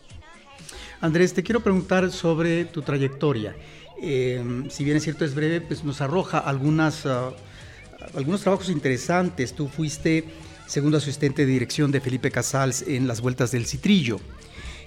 Andrés, 1.01 1.35
te 1.35 1.43
quiero 1.43 1.61
preguntar 1.61 2.11
sobre 2.11 2.65
tu 2.65 2.83
trayectoria. 2.83 3.55
Eh, 4.03 4.65
si 4.71 4.85
bien 4.85 4.97
es 4.97 5.03
cierto 5.03 5.25
es 5.25 5.35
breve, 5.35 5.61
pues 5.61 5.85
nos 5.85 6.01
arroja 6.01 6.39
ah, 6.39 6.49
algunos 6.49 8.41
trabajos 8.41 8.69
interesantes. 8.71 9.55
Tú 9.55 9.69
fuiste 9.69 10.25
segundo 10.67 10.99
asistente 10.99 11.47
de 11.47 11.53
dirección 11.53 11.93
de 11.93 12.01
Felipe 12.01 12.31
Casals 12.31 12.83
en 12.83 13.07
Las 13.07 13.21
Vueltas 13.21 13.53
del 13.53 13.67
Citrillo. 13.67 14.21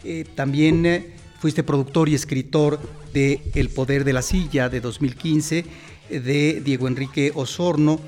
Eh, 0.04 0.26
también 0.36 0.86
eh, 0.86 1.14
fuiste 1.40 1.64
productor 1.64 2.10
y 2.10 2.16
escritor 2.16 2.80
de 3.14 3.42
El 3.54 3.70
Poder 3.70 4.04
de 4.04 4.14
la 4.14 4.22
Silla 4.22 4.70
de 4.70 4.82
2015 4.82 5.66
eh, 6.10 6.20
de 6.20 6.62
Diego 6.64 6.88
Enrique 6.88 7.32
Osorno, 7.36 8.00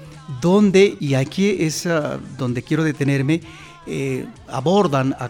donde, 0.42 0.98
y 1.00 1.16
aquí 1.16 1.58
es 1.60 1.86
ah, 1.86 2.20
donde 2.38 2.64
quiero 2.64 2.84
detenerme, 2.84 3.42
abordan 4.48 5.14
a 5.14 5.30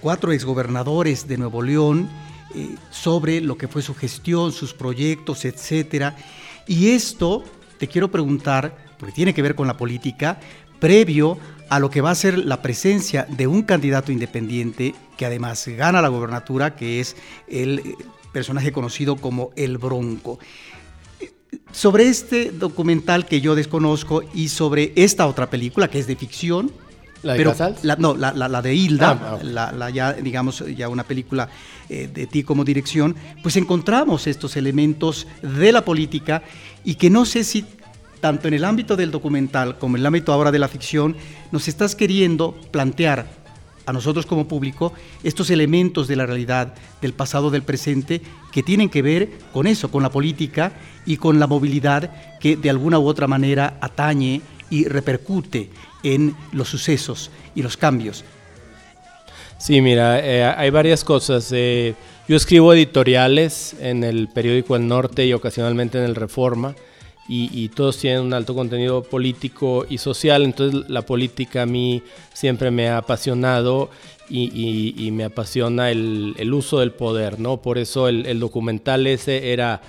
cuatro 0.00 0.32
exgobernadores 0.32 1.28
de 1.28 1.38
Nuevo 1.38 1.62
León 1.62 2.08
eh, 2.54 2.74
sobre 2.90 3.40
lo 3.40 3.56
que 3.56 3.68
fue 3.68 3.82
su 3.82 3.94
gestión, 3.94 4.52
sus 4.52 4.74
proyectos, 4.74 5.44
etcétera. 5.44 6.16
Y 6.66 6.90
esto 6.90 7.44
te 7.78 7.88
quiero 7.88 8.10
preguntar, 8.10 8.76
porque 8.98 9.14
tiene 9.14 9.34
que 9.34 9.42
ver 9.42 9.54
con 9.54 9.66
la 9.66 9.76
política, 9.76 10.40
previo 10.80 11.38
a 11.68 11.78
lo 11.78 11.90
que 11.90 12.00
va 12.00 12.10
a 12.10 12.14
ser 12.14 12.38
la 12.38 12.62
presencia 12.62 13.26
de 13.28 13.46
un 13.46 13.62
candidato 13.62 14.10
independiente 14.10 14.94
que 15.16 15.26
además 15.26 15.66
gana 15.68 16.02
la 16.02 16.08
gobernatura, 16.08 16.74
que 16.74 17.00
es 17.00 17.16
el 17.46 17.78
eh, 17.78 17.94
personaje 18.32 18.72
conocido 18.72 19.16
como 19.16 19.50
El 19.56 19.78
Bronco. 19.78 20.38
Sobre 21.72 22.08
este 22.08 22.50
documental 22.50 23.26
que 23.26 23.40
yo 23.40 23.54
desconozco 23.54 24.22
y 24.34 24.48
sobre 24.48 24.92
esta 24.96 25.26
otra 25.26 25.50
película 25.50 25.88
que 25.88 26.00
es 26.00 26.06
de 26.06 26.16
ficción, 26.16 26.72
¿La 27.22 27.32
de 27.34 27.38
pero 27.38 27.50
Casals? 27.50 27.84
la- 27.84 27.96
no, 27.96 28.16
la, 28.16 28.32
la- 28.32 28.48
la 28.48 28.62
de 28.62 28.74
Hilda, 28.74 29.10
Ah, 29.20 29.38
la, 29.42 29.72
la 29.72 29.90
ya, 29.90 30.12
digamos, 30.14 30.64
ya 30.76 30.88
una 30.88 31.04
película 31.04 31.48
eh, 31.88 32.08
de 32.12 32.26
ti 32.26 32.42
como 32.42 32.64
dirección, 32.64 33.14
pues 33.42 33.56
encontramos 33.56 34.26
estos 34.26 34.56
elementos 34.56 35.26
de 35.42 35.72
la 35.72 35.84
política 35.84 36.42
y 36.84 36.94
que 36.94 37.10
no 37.10 37.24
sé 37.26 37.44
si 37.44 37.64
tanto 38.20 38.48
en 38.48 38.54
el 38.54 38.64
ámbito 38.64 38.96
del 38.96 39.10
documental 39.10 39.78
como 39.78 39.96
en 39.96 40.00
el 40.00 40.06
ámbito 40.06 40.32
ahora 40.32 40.50
de 40.52 40.58
la 40.58 40.68
ficción, 40.68 41.16
nos 41.52 41.68
estás 41.68 41.94
queriendo 41.96 42.52
plantear 42.70 43.26
a 43.86 43.92
nosotros 43.94 44.26
como 44.26 44.46
público 44.46 44.92
estos 45.22 45.50
elementos 45.50 46.06
de 46.06 46.16
la 46.16 46.26
realidad, 46.26 46.74
del 47.00 47.12
pasado, 47.14 47.50
del 47.50 47.62
presente, 47.62 48.20
que 48.52 48.62
tienen 48.62 48.88
que 48.90 49.02
ver 49.02 49.30
con 49.52 49.66
eso, 49.66 49.90
con 49.90 50.02
la 50.02 50.10
política 50.10 50.72
y 51.06 51.16
con 51.16 51.40
la 51.40 51.46
movilidad 51.46 52.10
que 52.40 52.56
de 52.56 52.70
alguna 52.70 52.98
u 52.98 53.06
otra 53.06 53.26
manera 53.26 53.78
atañe 53.80 54.42
y 54.68 54.84
repercute 54.84 55.70
en 56.02 56.34
los 56.52 56.68
sucesos 56.68 57.30
y 57.54 57.62
los 57.62 57.76
cambios. 57.76 58.24
Sí, 59.58 59.80
mira, 59.80 60.20
eh, 60.24 60.44
hay 60.44 60.70
varias 60.70 61.04
cosas. 61.04 61.50
eh, 61.52 61.94
yo 62.28 62.36
escribo 62.36 62.72
editoriales 62.72 63.74
en 63.80 64.04
el 64.04 64.28
periódico 64.28 64.76
El 64.76 64.86
Norte 64.88 65.26
y 65.26 65.32
ocasionalmente 65.32 65.98
en 65.98 66.04
el 66.04 66.14
Reforma, 66.14 66.74
y, 67.28 67.48
y 67.52 67.68
todos 67.68 67.98
tienen 67.98 68.22
un 68.22 68.32
alto 68.34 68.54
contenido 68.54 69.02
político 69.02 69.86
y 69.88 69.98
social, 69.98 70.42
entonces 70.42 70.88
la 70.88 71.02
política 71.02 71.62
a 71.62 71.66
mí 71.66 72.02
siempre 72.32 72.70
me 72.72 72.88
ha 72.88 72.96
apasionado 72.96 73.90
y, 74.28 74.50
y- 74.52 75.06
y 75.06 75.10
me 75.12 75.24
apasiona 75.24 75.90
el, 75.92 76.34
el 76.38 76.52
uso 76.52 76.80
del 76.80 76.90
poder, 76.92 77.38
¿no? 77.38 77.58
Por 77.58 77.78
eso 77.78 78.08
el, 78.08 78.26
el 78.26 78.40
documental 78.40 79.06
ese 79.06 79.52
era 79.52 79.80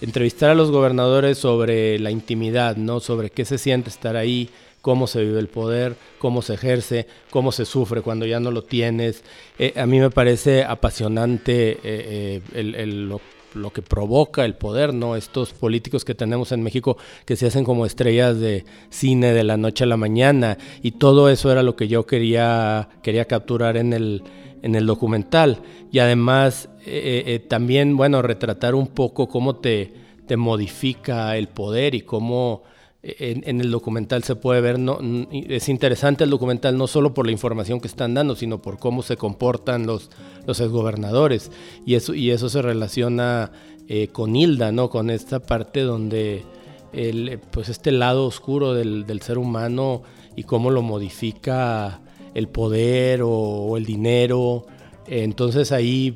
entrevistar 0.00 0.50
a 0.50 0.54
los 0.54 0.70
gobernadores 0.70 1.36
sobre 1.38 1.98
la 1.98 2.10
intimidad, 2.10 2.76
¿no? 2.76 3.00
Sobre 3.00 3.28
qué 3.30 3.44
se 3.44 3.58
siente 3.58 3.90
estar 3.90 4.16
ahí, 4.16 4.48
cómo 4.86 5.08
se 5.08 5.20
vive 5.24 5.40
el 5.40 5.48
poder, 5.48 5.96
cómo 6.20 6.42
se 6.42 6.54
ejerce, 6.54 7.08
cómo 7.30 7.50
se 7.50 7.64
sufre 7.64 8.02
cuando 8.02 8.24
ya 8.24 8.38
no 8.38 8.52
lo 8.52 8.62
tienes. 8.62 9.24
Eh, 9.58 9.72
a 9.74 9.84
mí 9.84 9.98
me 9.98 10.10
parece 10.10 10.62
apasionante 10.62 11.80
eh, 11.82 12.40
eh, 12.54 12.86
lo, 12.86 13.20
lo 13.54 13.72
que 13.72 13.82
provoca 13.82 14.44
el 14.44 14.54
poder, 14.54 14.94
¿no? 14.94 15.16
Estos 15.16 15.52
políticos 15.52 16.04
que 16.04 16.14
tenemos 16.14 16.52
en 16.52 16.62
México 16.62 16.98
que 17.24 17.34
se 17.34 17.46
hacen 17.46 17.64
como 17.64 17.84
estrellas 17.84 18.38
de 18.38 18.64
cine 18.88 19.32
de 19.32 19.42
la 19.42 19.56
noche 19.56 19.82
a 19.82 19.88
la 19.88 19.96
mañana 19.96 20.56
y 20.84 20.92
todo 20.92 21.30
eso 21.30 21.50
era 21.50 21.64
lo 21.64 21.74
que 21.74 21.88
yo 21.88 22.06
quería, 22.06 22.88
quería 23.02 23.24
capturar 23.24 23.76
en 23.76 23.92
el, 23.92 24.22
en 24.62 24.76
el 24.76 24.86
documental. 24.86 25.62
Y 25.90 25.98
además 25.98 26.68
eh, 26.84 27.44
también, 27.48 27.96
bueno, 27.96 28.22
retratar 28.22 28.76
un 28.76 28.86
poco 28.86 29.26
cómo 29.26 29.56
te, 29.56 29.92
te 30.28 30.36
modifica 30.36 31.36
el 31.36 31.48
poder 31.48 31.96
y 31.96 32.02
cómo 32.02 32.62
en, 33.18 33.42
en 33.46 33.60
el 33.60 33.70
documental 33.70 34.24
se 34.24 34.34
puede 34.34 34.60
ver, 34.60 34.78
no, 34.80 34.98
es 35.30 35.68
interesante 35.68 36.24
el 36.24 36.30
documental 36.30 36.76
no 36.76 36.88
solo 36.88 37.14
por 37.14 37.26
la 37.26 37.32
información 37.32 37.80
que 37.80 37.86
están 37.86 38.14
dando, 38.14 38.34
sino 38.34 38.60
por 38.60 38.78
cómo 38.78 39.02
se 39.02 39.16
comportan 39.16 39.86
los, 39.86 40.10
los 40.44 40.58
exgobernadores. 40.58 41.52
Y 41.84 41.94
eso, 41.94 42.14
y 42.14 42.32
eso 42.32 42.48
se 42.48 42.62
relaciona 42.62 43.52
eh, 43.86 44.08
con 44.08 44.34
Hilda, 44.34 44.72
¿no? 44.72 44.90
Con 44.90 45.10
esta 45.10 45.38
parte 45.38 45.82
donde 45.82 46.44
el, 46.92 47.38
pues 47.52 47.68
este 47.68 47.92
lado 47.92 48.26
oscuro 48.26 48.74
del, 48.74 49.06
del 49.06 49.22
ser 49.22 49.38
humano 49.38 50.02
y 50.34 50.42
cómo 50.42 50.70
lo 50.70 50.82
modifica 50.82 52.00
el 52.34 52.48
poder 52.48 53.22
o, 53.22 53.30
o 53.30 53.76
el 53.76 53.84
dinero. 53.84 54.66
Entonces 55.06 55.70
ahí, 55.70 56.14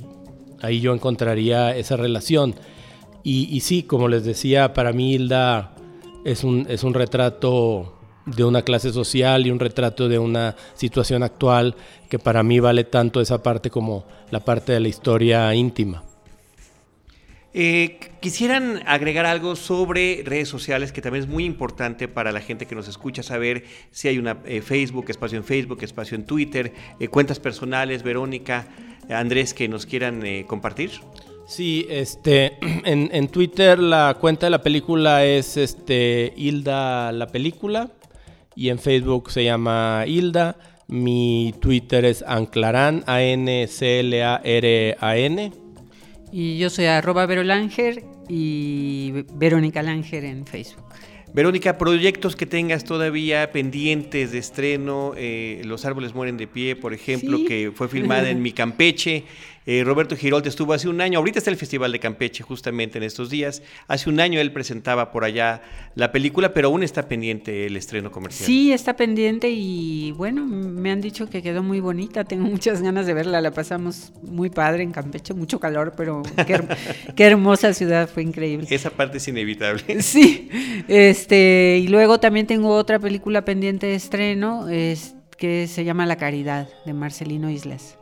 ahí 0.60 0.80
yo 0.80 0.92
encontraría 0.92 1.76
esa 1.76 1.96
relación. 1.96 2.56
Y, 3.22 3.54
y 3.54 3.60
sí, 3.60 3.84
como 3.84 4.08
les 4.08 4.24
decía, 4.24 4.72
para 4.74 4.92
mí 4.92 5.12
Hilda 5.12 5.76
es 6.24 6.44
un, 6.44 6.66
es 6.68 6.84
un 6.84 6.94
retrato 6.94 7.96
de 8.26 8.44
una 8.44 8.62
clase 8.62 8.92
social 8.92 9.46
y 9.46 9.50
un 9.50 9.58
retrato 9.58 10.08
de 10.08 10.18
una 10.18 10.56
situación 10.74 11.22
actual 11.22 11.74
que 12.08 12.18
para 12.18 12.42
mí 12.42 12.60
vale 12.60 12.84
tanto 12.84 13.20
esa 13.20 13.42
parte 13.42 13.70
como 13.70 14.04
la 14.30 14.40
parte 14.40 14.72
de 14.72 14.80
la 14.80 14.88
historia 14.88 15.54
íntima. 15.54 16.04
Eh, 17.52 17.98
quisieran 18.20 18.80
agregar 18.86 19.26
algo 19.26 19.56
sobre 19.56 20.22
redes 20.24 20.48
sociales 20.48 20.92
que 20.92 21.02
también 21.02 21.24
es 21.24 21.28
muy 21.28 21.44
importante 21.44 22.06
para 22.06 22.30
la 22.30 22.40
gente 22.40 22.66
que 22.66 22.76
nos 22.76 22.86
escucha 22.86 23.24
saber 23.24 23.64
si 23.90 24.06
hay 24.06 24.18
una 24.18 24.38
eh, 24.44 24.62
Facebook, 24.62 25.06
espacio 25.08 25.36
en 25.36 25.42
Facebook, 25.42 25.82
espacio 25.82 26.14
en 26.14 26.26
Twitter, 26.26 26.72
eh, 27.00 27.08
cuentas 27.08 27.40
personales, 27.40 28.04
Verónica, 28.04 28.68
Andrés, 29.08 29.52
que 29.54 29.68
nos 29.68 29.86
quieran 29.86 30.24
eh, 30.24 30.44
compartir. 30.46 30.92
Sí, 31.50 31.84
este, 31.90 32.58
en, 32.84 33.10
en 33.12 33.26
Twitter 33.26 33.76
la 33.80 34.16
cuenta 34.20 34.46
de 34.46 34.50
la 34.50 34.62
película 34.62 35.24
es 35.24 35.56
este, 35.56 36.32
Hilda 36.36 37.10
la 37.10 37.26
película 37.26 37.90
y 38.54 38.68
en 38.68 38.78
Facebook 38.78 39.32
se 39.32 39.42
llama 39.42 40.04
Hilda. 40.06 40.56
Mi 40.86 41.52
Twitter 41.60 42.04
es 42.04 42.22
Anclaran, 42.26 43.02
A-N-C-L-A-R-A-N. 43.06 43.72
Y 46.32 46.58
yo 46.58 46.70
soy 46.70 46.84
arroba 46.86 47.26
Verolanger 47.26 48.04
y 48.28 49.24
Verónica 49.34 49.82
Langer 49.82 50.24
en 50.24 50.46
Facebook. 50.46 50.84
Verónica, 51.32 51.78
proyectos 51.78 52.34
que 52.34 52.44
tengas 52.46 52.82
todavía 52.84 53.52
pendientes 53.52 54.32
de 54.32 54.38
estreno, 54.38 55.12
eh, 55.16 55.62
Los 55.64 55.84
árboles 55.84 56.12
mueren 56.14 56.36
de 56.36 56.48
pie, 56.48 56.74
por 56.74 56.92
ejemplo, 56.92 57.38
Sí. 57.38 57.44
que 57.44 57.72
fue 57.74 57.88
filmada 57.88 58.30
en 58.30 58.42
mi 58.42 58.50
Campeche. 58.52 59.24
Eh, 59.66 59.84
Roberto 59.84 60.16
Girolte 60.16 60.48
estuvo 60.48 60.72
hace 60.72 60.88
un 60.88 61.00
año, 61.02 61.18
ahorita 61.18 61.38
está 61.38 61.50
el 61.50 61.56
Festival 61.56 61.92
de 61.92 61.98
Campeche 62.00 62.42
justamente 62.42 62.96
en 62.98 63.04
estos 63.04 63.28
días. 63.28 63.62
Hace 63.88 64.08
un 64.08 64.18
año 64.18 64.40
él 64.40 64.52
presentaba 64.52 65.12
por 65.12 65.22
allá 65.22 65.60
la 65.94 66.12
película, 66.12 66.54
pero 66.54 66.68
aún 66.68 66.82
está 66.82 67.08
pendiente 67.08 67.66
el 67.66 67.76
estreno 67.76 68.10
comercial. 68.10 68.46
Sí, 68.46 68.72
está 68.72 68.96
pendiente 68.96 69.50
y 69.50 70.12
bueno, 70.12 70.46
me 70.46 70.90
han 70.90 71.00
dicho 71.02 71.28
que 71.28 71.42
quedó 71.42 71.62
muy 71.62 71.78
bonita. 71.80 72.24
Tengo 72.24 72.48
muchas 72.48 72.80
ganas 72.80 73.06
de 73.06 73.12
verla. 73.14 73.40
La 73.42 73.50
pasamos 73.50 74.12
muy 74.22 74.48
padre 74.48 74.82
en 74.82 74.92
Campeche, 74.92 75.34
mucho 75.34 75.60
calor, 75.60 75.92
pero 75.96 76.22
qué, 76.46 76.54
her- 76.56 76.76
qué 77.14 77.24
hermosa 77.24 77.74
ciudad, 77.74 78.08
fue 78.08 78.22
increíble. 78.22 78.66
Esa 78.70 78.90
parte 78.90 79.18
es 79.18 79.28
inevitable. 79.28 79.82
Sí, 80.02 80.48
este, 80.88 81.78
y 81.82 81.88
luego 81.88 82.18
también 82.18 82.46
tengo 82.46 82.70
otra 82.74 82.98
película 82.98 83.44
pendiente 83.44 83.86
de 83.86 83.94
estreno, 83.94 84.68
es, 84.68 85.14
que 85.40 85.66
se 85.66 85.84
llama 85.84 86.04
La 86.04 86.16
Caridad, 86.16 86.68
de 86.84 86.92
Marcelino 86.92 87.48
Islas, 87.48 87.96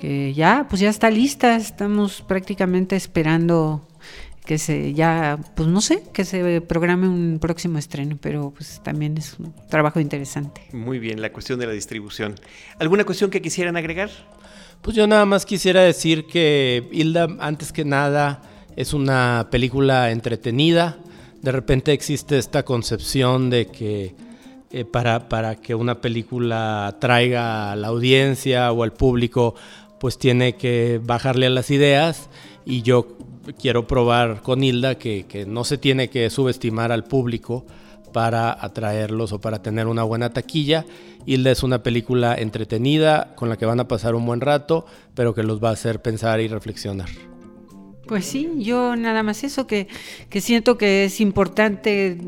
que 0.00 0.34
ya, 0.34 0.66
pues 0.68 0.80
ya 0.80 0.90
está 0.90 1.10
lista, 1.10 1.54
estamos 1.54 2.22
prácticamente 2.22 2.96
esperando 2.96 3.86
que 4.44 4.58
se, 4.58 4.92
ya, 4.92 5.38
pues 5.54 5.68
no 5.68 5.80
sé, 5.80 6.02
que 6.12 6.24
se 6.24 6.60
programe 6.60 7.08
un 7.08 7.38
próximo 7.40 7.78
estreno, 7.78 8.18
pero 8.20 8.50
pues 8.50 8.80
también 8.82 9.16
es 9.16 9.38
un 9.38 9.54
trabajo 9.70 10.00
interesante. 10.00 10.60
Muy 10.72 10.98
bien, 10.98 11.22
la 11.22 11.32
cuestión 11.32 11.60
de 11.60 11.66
la 11.66 11.72
distribución. 11.72 12.34
¿Alguna 12.80 13.04
cuestión 13.04 13.30
que 13.30 13.40
quisieran 13.40 13.76
agregar? 13.76 14.10
Pues 14.82 14.96
yo 14.96 15.06
nada 15.06 15.24
más 15.24 15.46
quisiera 15.46 15.82
decir 15.82 16.26
que 16.26 16.88
Hilda, 16.90 17.28
antes 17.38 17.72
que 17.72 17.84
nada, 17.84 18.42
es 18.74 18.92
una 18.92 19.46
película 19.52 20.10
entretenida. 20.10 20.98
De 21.42 21.52
repente 21.52 21.92
existe 21.92 22.38
esta 22.38 22.64
concepción 22.64 23.50
de 23.50 23.68
que 23.68 24.16
eh, 24.72 24.84
para, 24.84 25.28
para 25.28 25.56
que 25.56 25.74
una 25.74 26.00
película 26.00 26.86
atraiga 26.86 27.72
a 27.72 27.76
la 27.76 27.88
audiencia 27.88 28.72
o 28.72 28.82
al 28.82 28.92
público, 28.92 29.54
pues 30.00 30.18
tiene 30.18 30.56
que 30.56 30.98
bajarle 31.04 31.46
a 31.46 31.50
las 31.50 31.70
ideas. 31.70 32.30
Y 32.64 32.82
yo 32.82 33.18
quiero 33.60 33.86
probar 33.86 34.40
con 34.42 34.64
Hilda 34.64 34.96
que, 34.96 35.26
que 35.28 35.44
no 35.44 35.64
se 35.64 35.76
tiene 35.76 36.08
que 36.08 36.30
subestimar 36.30 36.90
al 36.90 37.04
público 37.04 37.66
para 38.12 38.52
atraerlos 38.64 39.32
o 39.32 39.40
para 39.40 39.62
tener 39.62 39.86
una 39.86 40.04
buena 40.04 40.30
taquilla. 40.30 40.86
Hilda 41.26 41.50
es 41.50 41.62
una 41.62 41.82
película 41.82 42.34
entretenida 42.34 43.34
con 43.36 43.48
la 43.48 43.56
que 43.56 43.66
van 43.66 43.80
a 43.80 43.88
pasar 43.88 44.14
un 44.14 44.24
buen 44.24 44.40
rato, 44.40 44.86
pero 45.14 45.34
que 45.34 45.42
los 45.42 45.62
va 45.62 45.68
a 45.68 45.72
hacer 45.72 46.00
pensar 46.00 46.40
y 46.40 46.48
reflexionar. 46.48 47.08
Pues 48.06 48.24
sí, 48.24 48.50
yo 48.58 48.96
nada 48.96 49.22
más 49.22 49.44
eso, 49.44 49.66
que, 49.66 49.86
que 50.28 50.40
siento 50.40 50.76
que 50.76 51.04
es 51.04 51.20
importante 51.20 52.18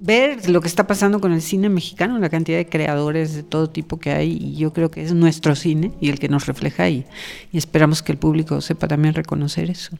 ver 0.00 0.48
lo 0.48 0.60
que 0.60 0.68
está 0.68 0.86
pasando 0.86 1.20
con 1.20 1.32
el 1.32 1.42
cine 1.42 1.68
mexicano, 1.68 2.18
la 2.18 2.28
cantidad 2.28 2.58
de 2.58 2.66
creadores 2.66 3.34
de 3.34 3.42
todo 3.42 3.70
tipo 3.70 3.98
que 3.98 4.10
hay, 4.10 4.38
y 4.40 4.56
yo 4.56 4.72
creo 4.72 4.90
que 4.90 5.02
es 5.02 5.12
nuestro 5.12 5.54
cine 5.54 5.92
y 6.00 6.10
el 6.10 6.18
que 6.18 6.28
nos 6.28 6.46
refleja 6.46 6.88
y, 6.88 7.04
y 7.52 7.58
esperamos 7.58 8.02
que 8.02 8.12
el 8.12 8.18
público 8.18 8.60
sepa 8.60 8.88
también 8.88 9.14
reconocer 9.14 9.70
eso. 9.70 9.96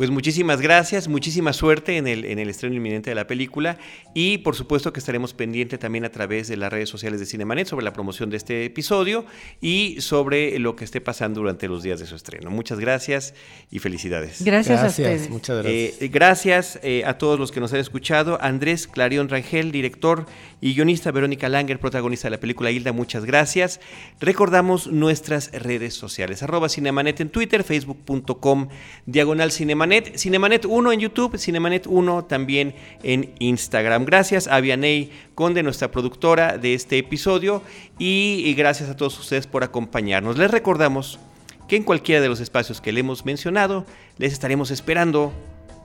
Pues 0.00 0.08
muchísimas 0.08 0.62
gracias, 0.62 1.08
muchísima 1.08 1.52
suerte 1.52 1.98
en 1.98 2.06
el, 2.06 2.24
en 2.24 2.38
el 2.38 2.48
estreno 2.48 2.74
inminente 2.74 3.10
de 3.10 3.14
la 3.14 3.26
película 3.26 3.76
y 4.14 4.38
por 4.38 4.56
supuesto 4.56 4.94
que 4.94 4.98
estaremos 4.98 5.34
pendientes 5.34 5.78
también 5.78 6.06
a 6.06 6.08
través 6.08 6.48
de 6.48 6.56
las 6.56 6.72
redes 6.72 6.88
sociales 6.88 7.20
de 7.20 7.26
Cinemanet 7.26 7.66
sobre 7.66 7.84
la 7.84 7.92
promoción 7.92 8.30
de 8.30 8.38
este 8.38 8.64
episodio 8.64 9.26
y 9.60 10.00
sobre 10.00 10.58
lo 10.58 10.74
que 10.74 10.86
esté 10.86 11.02
pasando 11.02 11.40
durante 11.40 11.68
los 11.68 11.82
días 11.82 12.00
de 12.00 12.06
su 12.06 12.16
estreno. 12.16 12.50
Muchas 12.50 12.80
gracias 12.80 13.34
y 13.70 13.78
felicidades. 13.78 14.42
Gracias, 14.42 14.82
a 14.82 14.86
ustedes. 14.86 15.28
Muchas 15.28 15.62
gracias. 15.62 16.00
Eh, 16.00 16.08
gracias 16.08 16.80
eh, 16.82 17.02
a 17.04 17.18
todos 17.18 17.38
los 17.38 17.52
que 17.52 17.60
nos 17.60 17.70
han 17.74 17.80
escuchado. 17.80 18.38
Andrés 18.40 18.88
Clarion 18.88 19.28
Rangel, 19.28 19.70
director 19.70 20.24
y 20.62 20.72
guionista. 20.72 21.10
Verónica 21.10 21.50
Langer, 21.50 21.78
protagonista 21.78 22.28
de 22.28 22.30
la 22.30 22.40
película 22.40 22.70
Hilda, 22.70 22.92
muchas 22.92 23.26
gracias. 23.26 23.80
Recordamos 24.18 24.86
nuestras 24.86 25.52
redes 25.52 25.92
sociales. 25.92 26.42
Arroba 26.42 26.70
Cinemanet 26.70 27.20
en 27.20 27.28
Twitter, 27.28 27.64
facebook.com, 27.64 28.68
diagonal 29.04 29.52
Cinemanet. 29.90 30.16
Cinemanet 30.16 30.64
1 30.66 30.92
en 30.92 31.00
YouTube, 31.00 31.36
Cinemanet 31.36 31.86
1 31.88 32.24
también 32.26 32.74
en 33.02 33.34
Instagram. 33.40 34.04
Gracias 34.04 34.46
a 34.46 34.60
Vianey 34.60 35.10
Conde, 35.34 35.64
nuestra 35.64 35.90
productora 35.90 36.58
de 36.58 36.74
este 36.74 36.98
episodio. 36.98 37.62
Y, 37.98 38.42
y 38.44 38.54
gracias 38.54 38.88
a 38.88 38.96
todos 38.96 39.18
ustedes 39.18 39.48
por 39.48 39.64
acompañarnos. 39.64 40.38
Les 40.38 40.50
recordamos 40.50 41.18
que 41.66 41.76
en 41.76 41.82
cualquiera 41.82 42.20
de 42.20 42.28
los 42.28 42.38
espacios 42.38 42.80
que 42.80 42.92
le 42.92 43.00
hemos 43.00 43.24
mencionado, 43.24 43.84
les 44.16 44.32
estaremos 44.32 44.70
esperando 44.70 45.32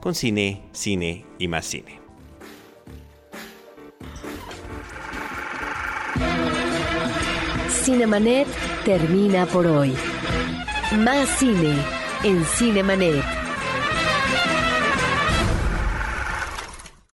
con 0.00 0.14
cine, 0.14 0.62
cine 0.72 1.24
y 1.40 1.48
más 1.48 1.66
cine. 1.66 1.98
Cinemanet 7.68 8.46
termina 8.84 9.46
por 9.46 9.66
hoy. 9.66 9.94
Más 10.98 11.28
cine 11.38 11.74
en 12.22 12.44
Cinemanet. 12.44 13.45